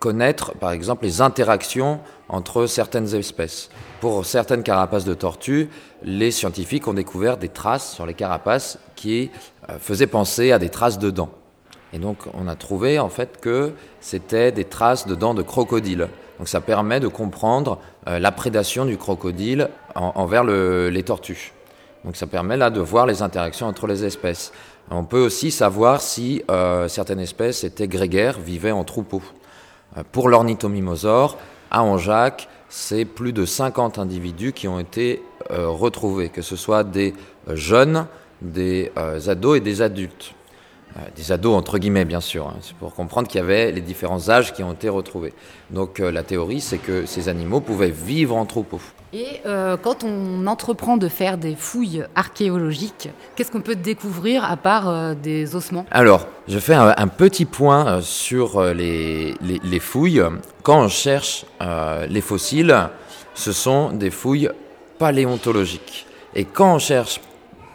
connaître, 0.00 0.52
par 0.58 0.72
exemple, 0.72 1.04
les 1.04 1.20
interactions 1.20 2.00
entre 2.28 2.66
certaines 2.66 3.14
espèces. 3.14 3.70
Pour 4.00 4.24
certaines 4.26 4.62
carapaces 4.62 5.04
de 5.04 5.14
tortues, 5.14 5.68
les 6.02 6.30
scientifiques 6.32 6.88
ont 6.88 6.94
découvert 6.94 7.36
des 7.36 7.48
traces 7.48 7.92
sur 7.94 8.06
les 8.06 8.14
carapaces 8.14 8.78
qui 8.96 9.30
faisaient 9.78 10.06
penser 10.06 10.52
à 10.52 10.58
des 10.58 10.70
traces 10.70 10.98
de 10.98 11.10
dents. 11.10 11.30
Et 11.92 11.98
donc, 11.98 12.18
on 12.34 12.48
a 12.48 12.54
trouvé 12.56 12.98
en 12.98 13.08
fait 13.08 13.40
que 13.40 13.72
c'était 14.00 14.52
des 14.52 14.64
traces 14.64 15.06
de 15.06 15.14
dents 15.14 15.34
de 15.34 15.42
crocodile. 15.42 16.08
Donc, 16.40 16.48
ça 16.48 16.62
permet 16.62 17.00
de 17.00 17.06
comprendre 17.06 17.78
euh, 18.08 18.18
la 18.18 18.32
prédation 18.32 18.86
du 18.86 18.96
crocodile 18.96 19.68
en- 19.94 20.12
envers 20.14 20.42
le- 20.42 20.88
les 20.88 21.02
tortues. 21.02 21.52
Donc, 22.02 22.16
ça 22.16 22.26
permet 22.26 22.56
là 22.56 22.70
de 22.70 22.80
voir 22.80 23.04
les 23.04 23.20
interactions 23.20 23.66
entre 23.66 23.86
les 23.86 24.06
espèces. 24.06 24.50
On 24.90 25.04
peut 25.04 25.20
aussi 25.20 25.50
savoir 25.50 26.00
si 26.00 26.42
euh, 26.50 26.88
certaines 26.88 27.20
espèces 27.20 27.62
étaient 27.62 27.88
grégaires, 27.88 28.38
vivaient 28.40 28.70
en 28.70 28.84
troupeau. 28.84 29.20
Euh, 29.98 30.02
Pour 30.12 30.30
l'ornithomimosaure, 30.30 31.36
à 31.70 31.82
Anjac, 31.82 32.48
c'est 32.70 33.04
plus 33.04 33.34
de 33.34 33.44
50 33.44 33.98
individus 33.98 34.54
qui 34.54 34.66
ont 34.66 34.80
été 34.80 35.22
retrouvés, 35.50 36.28
que 36.30 36.42
ce 36.42 36.54
soit 36.56 36.84
des 36.84 37.12
jeunes, 37.48 38.06
des 38.40 38.92
ados 39.26 39.56
et 39.58 39.60
des 39.60 39.82
adultes. 39.82 40.32
Euh, 40.96 41.00
des 41.14 41.30
ados 41.30 41.54
entre 41.56 41.78
guillemets, 41.78 42.04
bien 42.04 42.20
sûr. 42.20 42.48
hein. 42.48 42.56
C'est 42.62 42.74
pour 42.74 42.92
comprendre 42.94 43.28
qu'il 43.28 43.40
y 43.40 43.44
avait 43.44 43.70
les 43.70 43.80
différents 43.80 44.28
âges 44.28 44.52
qui 44.52 44.64
ont 44.64 44.72
été 44.72 44.88
retrouvés. 44.88 45.32
Donc 45.70 46.00
euh, 46.00 46.10
la 46.10 46.24
théorie, 46.24 46.60
c'est 46.60 46.78
que 46.78 47.06
ces 47.06 47.28
animaux 47.28 47.60
pouvaient 47.60 47.90
vivre 47.92 48.34
en 48.36 48.44
troupeau. 48.44 48.80
Et 49.12 49.40
euh, 49.46 49.76
quand 49.76 50.02
on 50.02 50.46
entreprend 50.48 50.96
de 50.96 51.06
faire 51.08 51.38
des 51.38 51.54
fouilles 51.54 52.04
archéologiques, 52.16 53.08
qu'est-ce 53.36 53.52
qu'on 53.52 53.60
peut 53.60 53.76
découvrir 53.76 54.44
à 54.44 54.56
part 54.56 54.88
euh, 54.88 55.14
des 55.14 55.54
ossements? 55.54 55.86
Alors, 55.92 56.26
je 56.48 56.58
fais 56.58 56.74
un, 56.74 56.92
un 56.96 57.08
petit 57.08 57.44
point 57.44 58.00
sur 58.02 58.60
les, 58.74 59.34
les- 59.42 59.60
les 59.62 59.78
fouilles. 59.80 60.22
Quand 60.64 60.80
on 60.80 60.88
cherche 60.88 61.44
les 62.08 62.20
fossiles, 62.20 62.76
ce 63.34 63.52
sont 63.52 63.90
des 63.92 64.10
fouilles 64.10 64.50
paléontologiques. 64.98 66.06
Et 66.34 66.44
quand 66.44 66.74
on 66.74 66.78
cherche, 66.78 67.20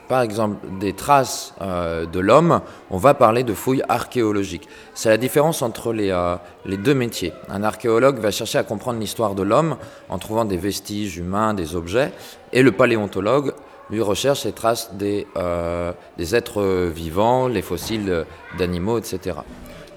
par 0.07 0.21
exemple, 0.21 0.57
des 0.79 0.93
traces 0.93 1.53
euh, 1.61 2.05
de 2.05 2.19
l'homme, 2.19 2.61
on 2.89 2.97
va 2.97 3.13
parler 3.13 3.43
de 3.43 3.53
fouilles 3.53 3.83
archéologiques. 3.89 4.67
C'est 4.93 5.09
la 5.09 5.17
différence 5.17 5.61
entre 5.61 5.93
les, 5.93 6.11
euh, 6.11 6.35
les 6.65 6.77
deux 6.77 6.93
métiers. 6.93 7.33
Un 7.49 7.63
archéologue 7.63 8.19
va 8.19 8.31
chercher 8.31 8.57
à 8.57 8.63
comprendre 8.63 8.99
l'histoire 8.99 9.35
de 9.35 9.43
l'homme 9.43 9.77
en 10.09 10.17
trouvant 10.17 10.45
des 10.45 10.57
vestiges 10.57 11.17
humains, 11.17 11.53
des 11.53 11.75
objets, 11.75 12.11
et 12.53 12.61
le 12.61 12.71
paléontologue 12.71 13.53
lui 13.89 14.01
recherche 14.01 14.45
les 14.45 14.51
traces 14.51 14.93
des, 14.93 15.27
euh, 15.37 15.91
des 16.17 16.35
êtres 16.35 16.87
vivants, 16.87 17.47
les 17.47 17.61
fossiles 17.61 18.25
d'animaux, 18.57 18.97
etc. 18.97 19.37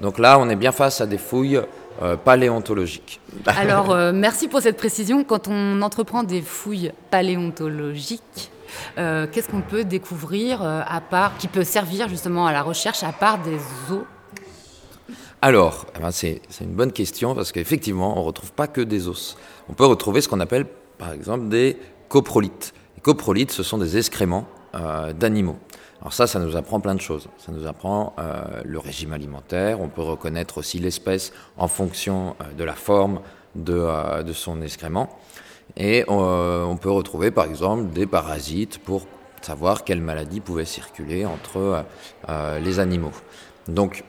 Donc 0.02 0.18
là, 0.18 0.38
on 0.38 0.48
est 0.48 0.56
bien 0.56 0.72
face 0.72 1.00
à 1.00 1.06
des 1.06 1.18
fouilles 1.18 1.60
euh, 2.02 2.16
paléontologiques. 2.16 3.20
Alors, 3.46 3.96
merci 4.12 4.46
pour 4.48 4.60
cette 4.60 4.76
précision. 4.76 5.24
Quand 5.24 5.48
on 5.48 5.80
entreprend 5.80 6.22
des 6.22 6.42
fouilles 6.42 6.92
paléontologiques, 7.10 8.50
euh, 8.98 9.26
qu'est-ce 9.30 9.48
qu'on 9.48 9.60
peut 9.60 9.84
découvrir 9.84 10.62
euh, 10.62 10.80
à 10.86 11.00
part, 11.00 11.36
qui 11.38 11.48
peut 11.48 11.64
servir 11.64 12.08
justement 12.08 12.46
à 12.46 12.52
la 12.52 12.62
recherche 12.62 13.02
à 13.02 13.12
part 13.12 13.38
des 13.38 13.56
os 13.90 14.02
Alors, 15.42 15.86
eh 15.96 16.00
ben, 16.00 16.10
c'est 16.10 16.40
une 16.60 16.74
bonne 16.74 16.92
question 16.92 17.34
parce 17.34 17.52
qu'effectivement, 17.52 18.16
on 18.16 18.20
ne 18.20 18.26
retrouve 18.26 18.52
pas 18.52 18.66
que 18.66 18.80
des 18.80 19.08
os. 19.08 19.36
On 19.68 19.74
peut 19.74 19.86
retrouver 19.86 20.20
ce 20.20 20.28
qu'on 20.28 20.40
appelle, 20.40 20.66
par 20.98 21.12
exemple, 21.12 21.48
des 21.48 21.78
coprolites. 22.08 22.74
Les 22.96 23.02
coprolites, 23.02 23.52
ce 23.52 23.62
sont 23.62 23.78
des 23.78 23.96
excréments 23.96 24.46
euh, 24.74 25.12
d'animaux. 25.12 25.58
Alors 26.00 26.12
ça, 26.12 26.26
ça 26.26 26.38
nous 26.38 26.56
apprend 26.56 26.80
plein 26.80 26.94
de 26.94 27.00
choses. 27.00 27.28
Ça 27.38 27.50
nous 27.50 27.66
apprend 27.66 28.14
le 28.64 28.78
régime 28.78 29.12
alimentaire. 29.12 29.80
On 29.80 29.88
peut 29.88 30.02
reconnaître 30.02 30.58
aussi 30.58 30.78
l'espèce 30.78 31.32
en 31.56 31.66
fonction 31.66 32.36
de 32.56 32.62
la 32.62 32.74
forme 32.74 33.20
de 33.56 34.32
son 34.32 34.62
excrément. 34.62 35.18
Et 35.76 36.04
euh, 36.08 36.64
on 36.64 36.76
peut 36.76 36.90
retrouver, 36.90 37.30
par 37.30 37.44
exemple, 37.44 37.90
des 37.90 38.06
parasites 38.06 38.78
pour 38.78 39.06
savoir 39.42 39.84
quelles 39.84 40.00
maladies 40.00 40.40
pouvaient 40.40 40.64
circuler 40.64 41.24
entre 41.24 41.56
euh, 41.58 41.82
euh, 42.28 42.58
les 42.58 42.80
animaux. 42.80 43.12
Donc, 43.68 44.04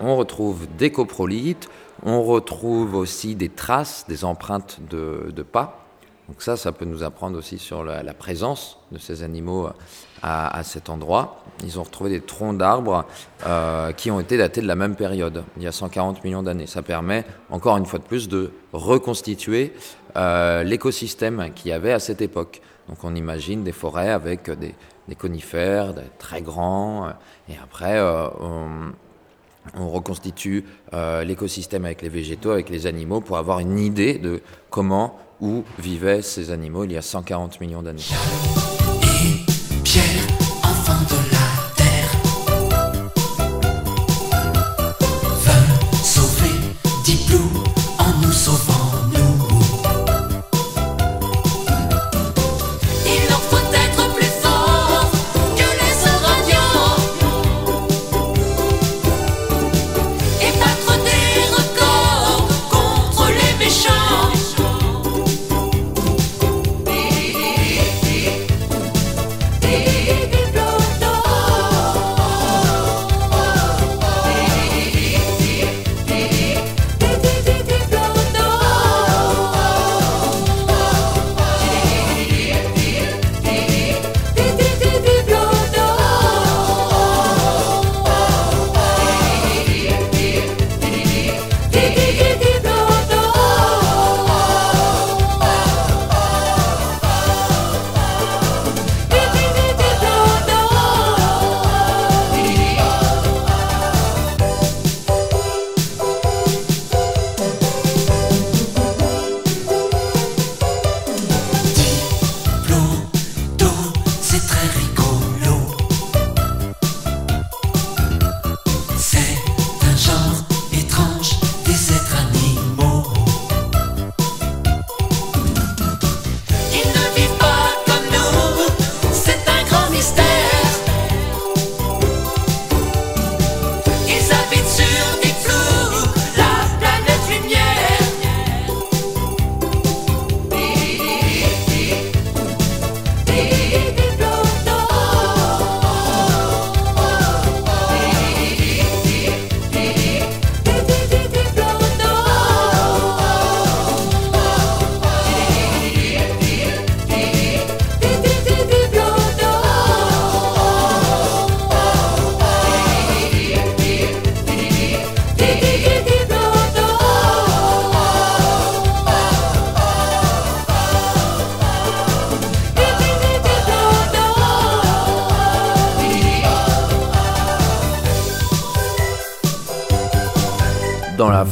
on 0.00 0.16
retrouve 0.16 0.66
des 0.78 0.90
coprolites, 0.90 1.68
on 2.02 2.22
retrouve 2.22 2.94
aussi 2.94 3.34
des 3.34 3.50
traces, 3.50 4.06
des 4.08 4.24
empreintes 4.24 4.80
de, 4.88 5.30
de 5.34 5.42
pas. 5.42 5.89
Donc 6.30 6.42
ça, 6.42 6.56
ça 6.56 6.70
peut 6.70 6.84
nous 6.84 7.02
apprendre 7.02 7.36
aussi 7.36 7.58
sur 7.58 7.82
la, 7.82 8.14
présence 8.14 8.78
de 8.92 8.98
ces 8.98 9.24
animaux 9.24 9.68
à, 10.22 10.62
cet 10.62 10.88
endroit. 10.88 11.42
Ils 11.64 11.80
ont 11.80 11.82
retrouvé 11.82 12.08
des 12.08 12.20
troncs 12.20 12.56
d'arbres 12.56 13.04
euh, 13.44 13.90
qui 13.90 14.12
ont 14.12 14.20
été 14.20 14.38
datés 14.38 14.60
de 14.60 14.68
la 14.68 14.76
même 14.76 14.94
période, 14.94 15.42
il 15.56 15.64
y 15.64 15.66
a 15.66 15.72
140 15.72 16.22
millions 16.22 16.44
d'années. 16.44 16.68
Ça 16.68 16.82
permet, 16.82 17.24
encore 17.50 17.76
une 17.78 17.84
fois 17.84 17.98
de 17.98 18.04
plus, 18.04 18.28
de 18.28 18.52
reconstituer 18.72 19.74
euh, 20.16 20.62
l'écosystème 20.62 21.50
qu'il 21.52 21.72
y 21.72 21.74
avait 21.74 21.92
à 21.92 21.98
cette 21.98 22.22
époque. 22.22 22.62
Donc 22.88 23.02
on 23.02 23.16
imagine 23.16 23.64
des 23.64 23.72
forêts 23.72 24.10
avec 24.10 24.50
des, 24.50 24.76
conifères 25.18 25.92
très 26.20 26.42
grands, 26.42 27.08
et 27.48 27.54
après 27.60 27.98
euh, 27.98 28.28
on, 28.38 28.92
on 29.74 29.88
reconstitue 29.90 30.64
euh, 30.92 31.24
l'écosystème 31.24 31.84
avec 31.84 32.02
les 32.02 32.08
végétaux, 32.08 32.50
avec 32.50 32.70
les 32.70 32.86
animaux, 32.86 33.20
pour 33.20 33.36
avoir 33.36 33.60
une 33.60 33.78
idée 33.78 34.18
de 34.18 34.40
comment, 34.70 35.18
où 35.40 35.64
vivaient 35.78 36.22
ces 36.22 36.50
animaux 36.50 36.84
il 36.84 36.92
y 36.92 36.96
a 36.96 37.02
140 37.02 37.60
millions 37.60 37.82
d'années. 37.82 38.02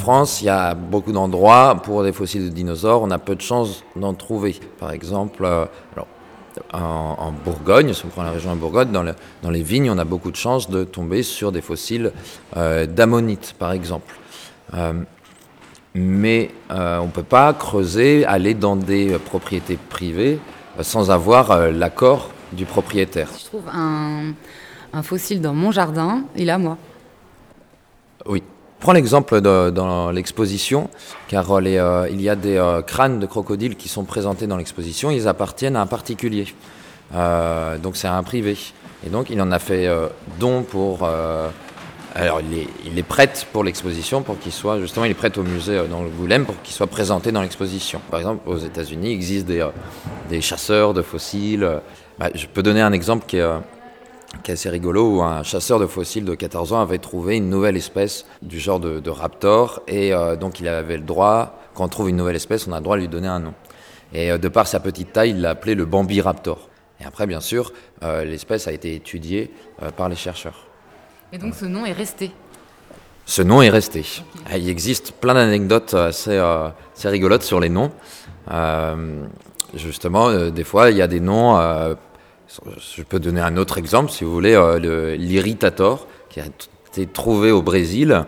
France, 0.08 0.40
il 0.40 0.46
y 0.46 0.48
a 0.48 0.72
beaucoup 0.72 1.12
d'endroits 1.12 1.82
pour 1.84 2.02
des 2.02 2.12
fossiles 2.14 2.46
de 2.46 2.48
dinosaures, 2.48 3.02
on 3.02 3.10
a 3.10 3.18
peu 3.18 3.34
de 3.36 3.42
chances 3.42 3.84
d'en 3.94 4.14
trouver. 4.14 4.56
Par 4.80 4.90
exemple, 4.90 5.44
euh, 5.44 5.66
alors, 5.92 6.06
en, 6.72 7.26
en 7.26 7.30
Bourgogne, 7.44 7.92
si 7.92 8.06
on 8.06 8.08
prend 8.08 8.22
la 8.22 8.30
région 8.30 8.54
de 8.54 8.58
Bourgogne, 8.58 8.90
dans, 8.90 9.02
le- 9.02 9.14
dans 9.42 9.50
les 9.50 9.62
vignes, 9.62 9.90
on 9.90 9.98
a 9.98 10.06
beaucoup 10.06 10.30
de 10.30 10.36
chances 10.36 10.70
de 10.70 10.84
tomber 10.84 11.22
sur 11.22 11.52
des 11.52 11.60
fossiles 11.60 12.12
euh, 12.56 12.86
d'ammonites, 12.86 13.54
par 13.58 13.72
exemple. 13.72 14.14
Euh, 14.72 14.94
mais 15.92 16.52
euh, 16.70 17.00
on 17.00 17.08
ne 17.08 17.10
peut 17.10 17.22
pas 17.22 17.52
creuser, 17.52 18.24
aller 18.24 18.54
dans 18.54 18.76
des 18.76 19.18
propriétés 19.18 19.76
privées 19.90 20.38
sans 20.80 21.10
avoir 21.10 21.68
l'accord 21.68 22.30
du 22.52 22.64
propriétaire. 22.64 23.28
Si 23.34 23.40
je 23.42 23.46
trouve 23.48 23.68
un, 23.70 24.32
un 24.94 25.02
fossile 25.02 25.42
dans 25.42 25.52
mon 25.52 25.70
jardin, 25.70 26.22
il 26.34 26.48
est 26.48 26.52
à 26.52 26.56
moi. 26.56 26.78
Oui. 28.24 28.42
Prends 28.80 28.92
l'exemple 28.92 29.40
dans 29.40 30.12
l'exposition, 30.12 30.88
car 31.26 31.50
euh, 31.50 31.60
les, 31.60 31.78
euh, 31.78 32.08
il 32.10 32.22
y 32.22 32.28
a 32.28 32.36
des 32.36 32.56
euh, 32.56 32.80
crânes 32.80 33.18
de 33.18 33.26
crocodiles 33.26 33.74
qui 33.74 33.88
sont 33.88 34.04
présentés 34.04 34.46
dans 34.46 34.56
l'exposition, 34.56 35.10
ils 35.10 35.26
appartiennent 35.26 35.74
à 35.74 35.80
un 35.80 35.86
particulier. 35.86 36.46
Euh, 37.14 37.76
donc 37.76 37.96
c'est 37.96 38.06
un 38.06 38.22
privé. 38.22 38.56
Et 39.04 39.10
donc 39.10 39.30
il 39.30 39.40
en 39.42 39.50
a 39.50 39.58
fait 39.58 39.88
euh, 39.88 40.06
don 40.38 40.62
pour... 40.62 41.00
euh, 41.02 41.48
alors 42.14 42.40
il 42.40 42.50
les, 42.50 42.68
il 42.86 42.94
les 42.94 43.02
prête 43.02 43.48
pour 43.52 43.64
l'exposition, 43.64 44.22
pour 44.22 44.38
qu'il 44.38 44.52
soit... 44.52 44.78
Justement, 44.78 45.04
il 45.06 45.08
les 45.08 45.14
prête 45.14 45.38
au 45.38 45.42
musée 45.42 45.78
euh, 45.78 45.86
dans 45.86 46.02
le 46.02 46.08
Goulême 46.08 46.44
pour 46.46 46.60
qu'il 46.62 46.74
soit 46.74 46.86
présenté 46.86 47.32
dans 47.32 47.42
l'exposition. 47.42 48.00
Par 48.10 48.20
exemple, 48.20 48.48
aux 48.48 48.58
États-Unis, 48.58 49.10
il 49.10 49.14
existe 49.14 49.46
des, 49.46 49.66
des 50.28 50.40
chasseurs 50.40 50.94
de 50.94 51.02
fossiles. 51.02 51.68
bah, 52.18 52.30
je 52.34 52.46
peux 52.46 52.62
donner 52.62 52.80
un 52.80 52.92
exemple 52.92 53.24
qui 53.26 53.38
est... 53.38 53.48
qui 54.42 54.50
est 54.50 54.54
assez 54.54 54.68
rigolo, 54.68 55.16
où 55.16 55.22
un 55.22 55.42
chasseur 55.42 55.78
de 55.78 55.86
fossiles 55.86 56.24
de 56.24 56.34
14 56.34 56.72
ans 56.72 56.80
avait 56.80 56.98
trouvé 56.98 57.36
une 57.36 57.48
nouvelle 57.48 57.76
espèce 57.76 58.26
du 58.42 58.60
genre 58.60 58.80
de, 58.80 59.00
de 59.00 59.10
raptor, 59.10 59.82
et 59.88 60.12
euh, 60.12 60.36
donc 60.36 60.60
il 60.60 60.68
avait 60.68 60.98
le 60.98 61.04
droit, 61.04 61.58
quand 61.74 61.84
on 61.84 61.88
trouve 61.88 62.10
une 62.10 62.16
nouvelle 62.16 62.36
espèce, 62.36 62.66
on 62.66 62.72
a 62.72 62.76
le 62.76 62.82
droit 62.82 62.96
de 62.96 63.02
lui 63.02 63.08
donner 63.08 63.28
un 63.28 63.40
nom. 63.40 63.54
Et 64.12 64.30
euh, 64.30 64.38
de 64.38 64.48
par 64.48 64.66
sa 64.66 64.80
petite 64.80 65.12
taille, 65.12 65.30
il 65.30 65.40
l'a 65.40 65.50
appelé 65.50 65.74
le 65.74 65.84
Bambi 65.84 66.20
raptor. 66.20 66.68
Et 67.00 67.04
après, 67.04 67.26
bien 67.26 67.40
sûr, 67.40 67.72
euh, 68.02 68.24
l'espèce 68.24 68.66
a 68.66 68.72
été 68.72 68.94
étudiée 68.94 69.52
par 69.96 70.08
les 70.08 70.16
chercheurs. 70.16 70.66
Et 71.32 71.38
donc 71.38 71.54
ce 71.54 71.64
nom 71.64 71.86
est 71.86 71.92
resté. 71.92 72.32
Ce 73.24 73.42
nom 73.42 73.62
est 73.62 73.68
resté. 73.68 74.04
Euh, 74.52 74.56
Il 74.56 74.68
existe 74.68 75.12
plein 75.12 75.34
d'anecdotes 75.34 75.94
assez, 75.94 76.36
assez 76.36 77.08
rigolotes 77.08 77.42
sur 77.42 77.60
les 77.60 77.68
noms. 77.68 77.92
Justement, 79.74 80.48
des 80.50 80.64
fois, 80.64 80.90
il 80.90 80.96
y 80.96 81.02
a 81.02 81.06
des 81.06 81.20
noms. 81.20 81.56
Je 82.96 83.02
peux 83.02 83.20
donner 83.20 83.40
un 83.40 83.56
autre 83.56 83.78
exemple, 83.78 84.10
si 84.10 84.24
vous 84.24 84.32
voulez, 84.32 84.54
euh, 84.54 85.16
l'irritator, 85.16 86.06
qui 86.30 86.40
a 86.40 86.44
été 86.90 87.06
trouvé 87.06 87.50
au 87.50 87.62
Brésil. 87.62 88.24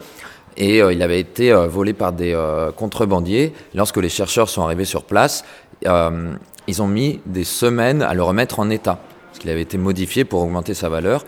Et 0.57 0.83
euh, 0.83 0.93
il 0.93 1.03
avait 1.03 1.21
été 1.21 1.53
euh, 1.53 1.67
volé 1.67 1.93
par 1.93 2.13
des 2.13 2.37
contrebandiers. 2.77 3.53
Lorsque 3.75 3.97
les 3.97 4.09
chercheurs 4.09 4.49
sont 4.49 4.63
arrivés 4.63 4.85
sur 4.85 5.05
place, 5.05 5.45
ils 5.83 6.83
ont 6.83 6.87
mis 6.87 7.21
des 7.27 7.45
semaines 7.45 8.03
à 8.03 8.15
le 8.15 8.23
remettre 8.23 8.61
en 8.61 8.69
état, 8.71 9.01
parce 9.29 9.39
qu'il 9.39 9.51
avait 9.51 9.63
été 9.63 9.79
modifié 9.79 10.25
pour 10.25 10.43
augmenter 10.43 10.75
sa 10.75 10.89
valeur. 10.89 11.25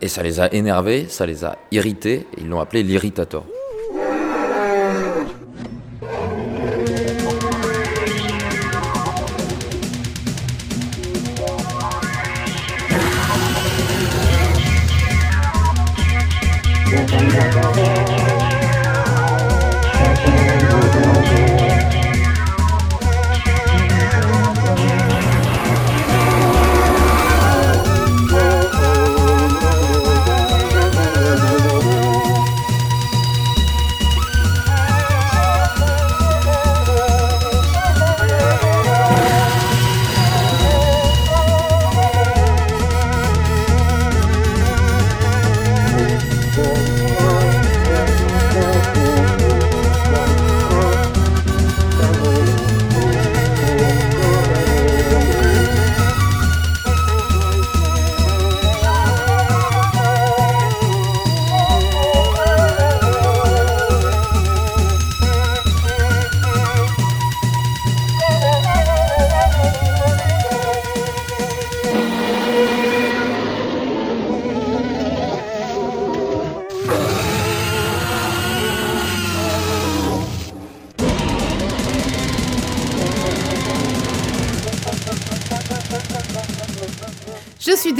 Et 0.00 0.08
ça 0.08 0.22
les 0.22 0.38
a 0.38 0.52
énervés, 0.52 1.06
ça 1.08 1.26
les 1.26 1.44
a 1.44 1.56
irrités, 1.72 2.26
et 2.36 2.40
ils 2.40 2.48
l'ont 2.48 2.60
appelé 2.60 2.82
l'irritator. 2.82 3.44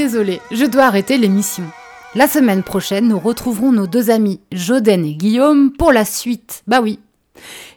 Désolée, 0.08 0.40
je 0.50 0.64
dois 0.64 0.84
arrêter 0.84 1.18
l'émission. 1.18 1.64
La 2.14 2.28
semaine 2.28 2.62
prochaine, 2.62 3.08
nous 3.08 3.18
retrouverons 3.18 3.72
nos 3.72 3.86
deux 3.86 4.08
amis 4.08 4.40
Joden 4.52 5.04
et 5.04 5.12
Guillaume 5.12 5.70
pour 5.70 5.92
la 5.92 6.06
suite. 6.06 6.62
Bah 6.66 6.80
oui. 6.80 6.98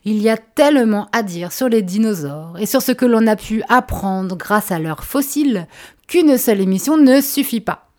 Il 0.06 0.22
y 0.22 0.30
a 0.30 0.38
tellement 0.38 1.10
à 1.12 1.24
dire 1.24 1.52
sur 1.52 1.68
les 1.68 1.82
dinosaures 1.82 2.58
et 2.58 2.66
sur 2.66 2.82
ce 2.82 2.94
que 2.94 3.06
l'on 3.06 3.28
a 3.28 3.36
pu 3.36 3.64
apprendre 3.68 4.38
grâce 4.38 4.72
à 4.72 4.80
leurs 4.80 5.04
fossiles 5.04 5.68
qu'une 6.08 6.38
seule 6.38 6.62
émission 6.62 6.96
ne 6.96 7.20
suffit 7.20 7.60
pas. 7.60 7.90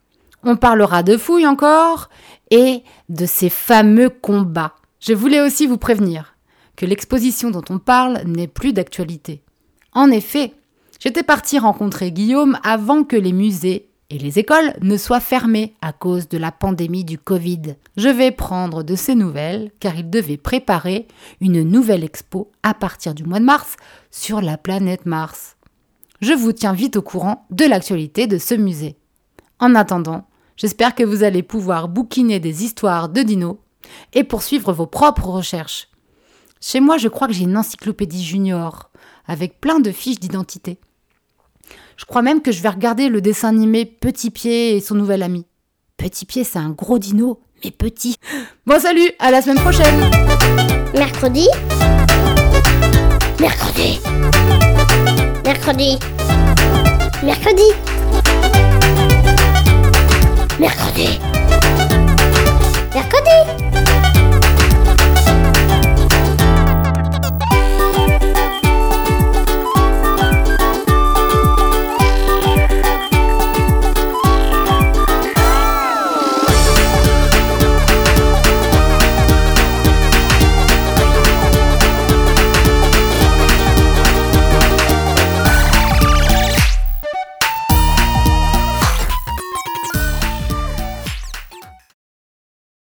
On 0.45 0.57
parlera 0.57 1.03
de 1.03 1.19
fouilles 1.19 1.47
encore 1.47 2.09
et 2.51 2.85
de 3.11 3.27
ces 3.27 3.51
fameux 3.51 4.09
combats. 4.09 4.77
Je 4.99 5.13
voulais 5.13 5.43
aussi 5.43 5.67
vous 5.67 5.77
prévenir 5.77 6.37
que 6.75 6.87
l'exposition 6.87 7.51
dont 7.51 7.65
on 7.69 7.79
parle 7.79 8.23
n'est 8.25 8.49
plus 8.49 8.73
d'actualité. 8.73 9.43
En 9.93 10.11
effet, 10.11 10.55
j'étais 11.01 11.23
partie 11.23 11.59
rencontrer 11.59 12.13
Guillaume 12.13 12.59
avant 12.63 13.05
que 13.05 13.17
les 13.17 13.35
musées 13.35 13.91
et 14.13 14.19
les 14.19 14.39
écoles 14.39 14.75
ne 14.83 14.99
soient 14.99 15.21
fermés 15.21 15.75
à 15.81 15.95
cause 15.95 16.29
de 16.29 16.37
la 16.37 16.53
pandémie 16.53 17.05
du 17.05 17.17
Covid. 17.17 17.77
Je 17.97 18.11
vais 18.11 18.31
prendre 18.31 18.83
de 18.83 18.95
ses 18.95 19.15
nouvelles 19.15 19.71
car 19.81 19.97
il 19.97 20.11
devait 20.11 20.37
préparer 20.37 21.09
une 21.41 21.63
nouvelle 21.63 22.05
expo 22.05 22.53
à 22.63 22.75
partir 22.75 23.15
du 23.15 23.25
mois 23.25 23.41
de 23.41 23.47
mars 23.47 23.77
sur 24.11 24.43
la 24.43 24.59
planète 24.59 25.07
Mars. 25.07 25.57
Je 26.21 26.35
vous 26.35 26.53
tiens 26.53 26.75
vite 26.75 26.97
au 26.97 27.03
courant 27.03 27.47
de 27.51 27.65
l'actualité 27.65 28.27
de 28.27 28.37
ce 28.37 28.55
musée. 28.55 28.97
En 29.59 29.75
attendant, 29.75 30.27
j'espère 30.59 30.95
que 30.95 31.05
vous 31.05 31.23
allez 31.23 31.43
pouvoir 31.43 31.89
bouquiner 31.89 32.39
des 32.39 32.65
histoires 32.65 33.09
de 33.09 33.23
dinos 33.23 33.57
et 34.13 34.25
poursuivre 34.25 34.75
vos 34.75 34.87
propres 34.87 35.29
recherches. 35.29 35.89
Chez 36.61 36.81
moi, 36.81 36.99
je 36.99 37.09
crois 37.09 37.29
que 37.29 37.33
j'ai 37.33 37.45
une 37.45 37.57
encyclopédie 37.57 38.23
junior 38.23 38.91
avec 39.27 39.59
plein 39.59 39.81
de 39.81 39.91
fiches 39.91 40.21
d'identité. 40.21 40.79
Je 41.97 42.05
crois 42.05 42.23
même 42.23 42.43
que 42.43 42.53
je 42.53 42.63
vais 42.63 42.69
regarder 42.69 43.09
le 43.09 43.21
dessin 43.21 43.49
animé 43.49 43.85
Petit 43.85 44.31
Pied 44.31 44.77
et 44.77 44.81
son 44.81 44.95
nouvel 44.95 45.23
ami. 45.23 45.47
Petit 45.97 46.25
Pied, 46.25 46.45
c'est 46.45 46.59
un 46.59 46.71
gros 46.71 46.99
dino, 46.99 47.41
mais 47.65 47.71
petit. 47.71 48.17
Bon 48.67 48.81
salut, 48.81 49.11
à 49.19 49.31
la 49.31 49.43
semaine 49.43 49.61
prochaine. 49.61 50.11
Mercredi. 50.95 51.49
Mercredi. 53.41 54.01
Mercredi. 55.45 55.99
Mercredi. 57.23 57.65
Mercredi. 60.59 61.19
Mercredi 62.95 63.62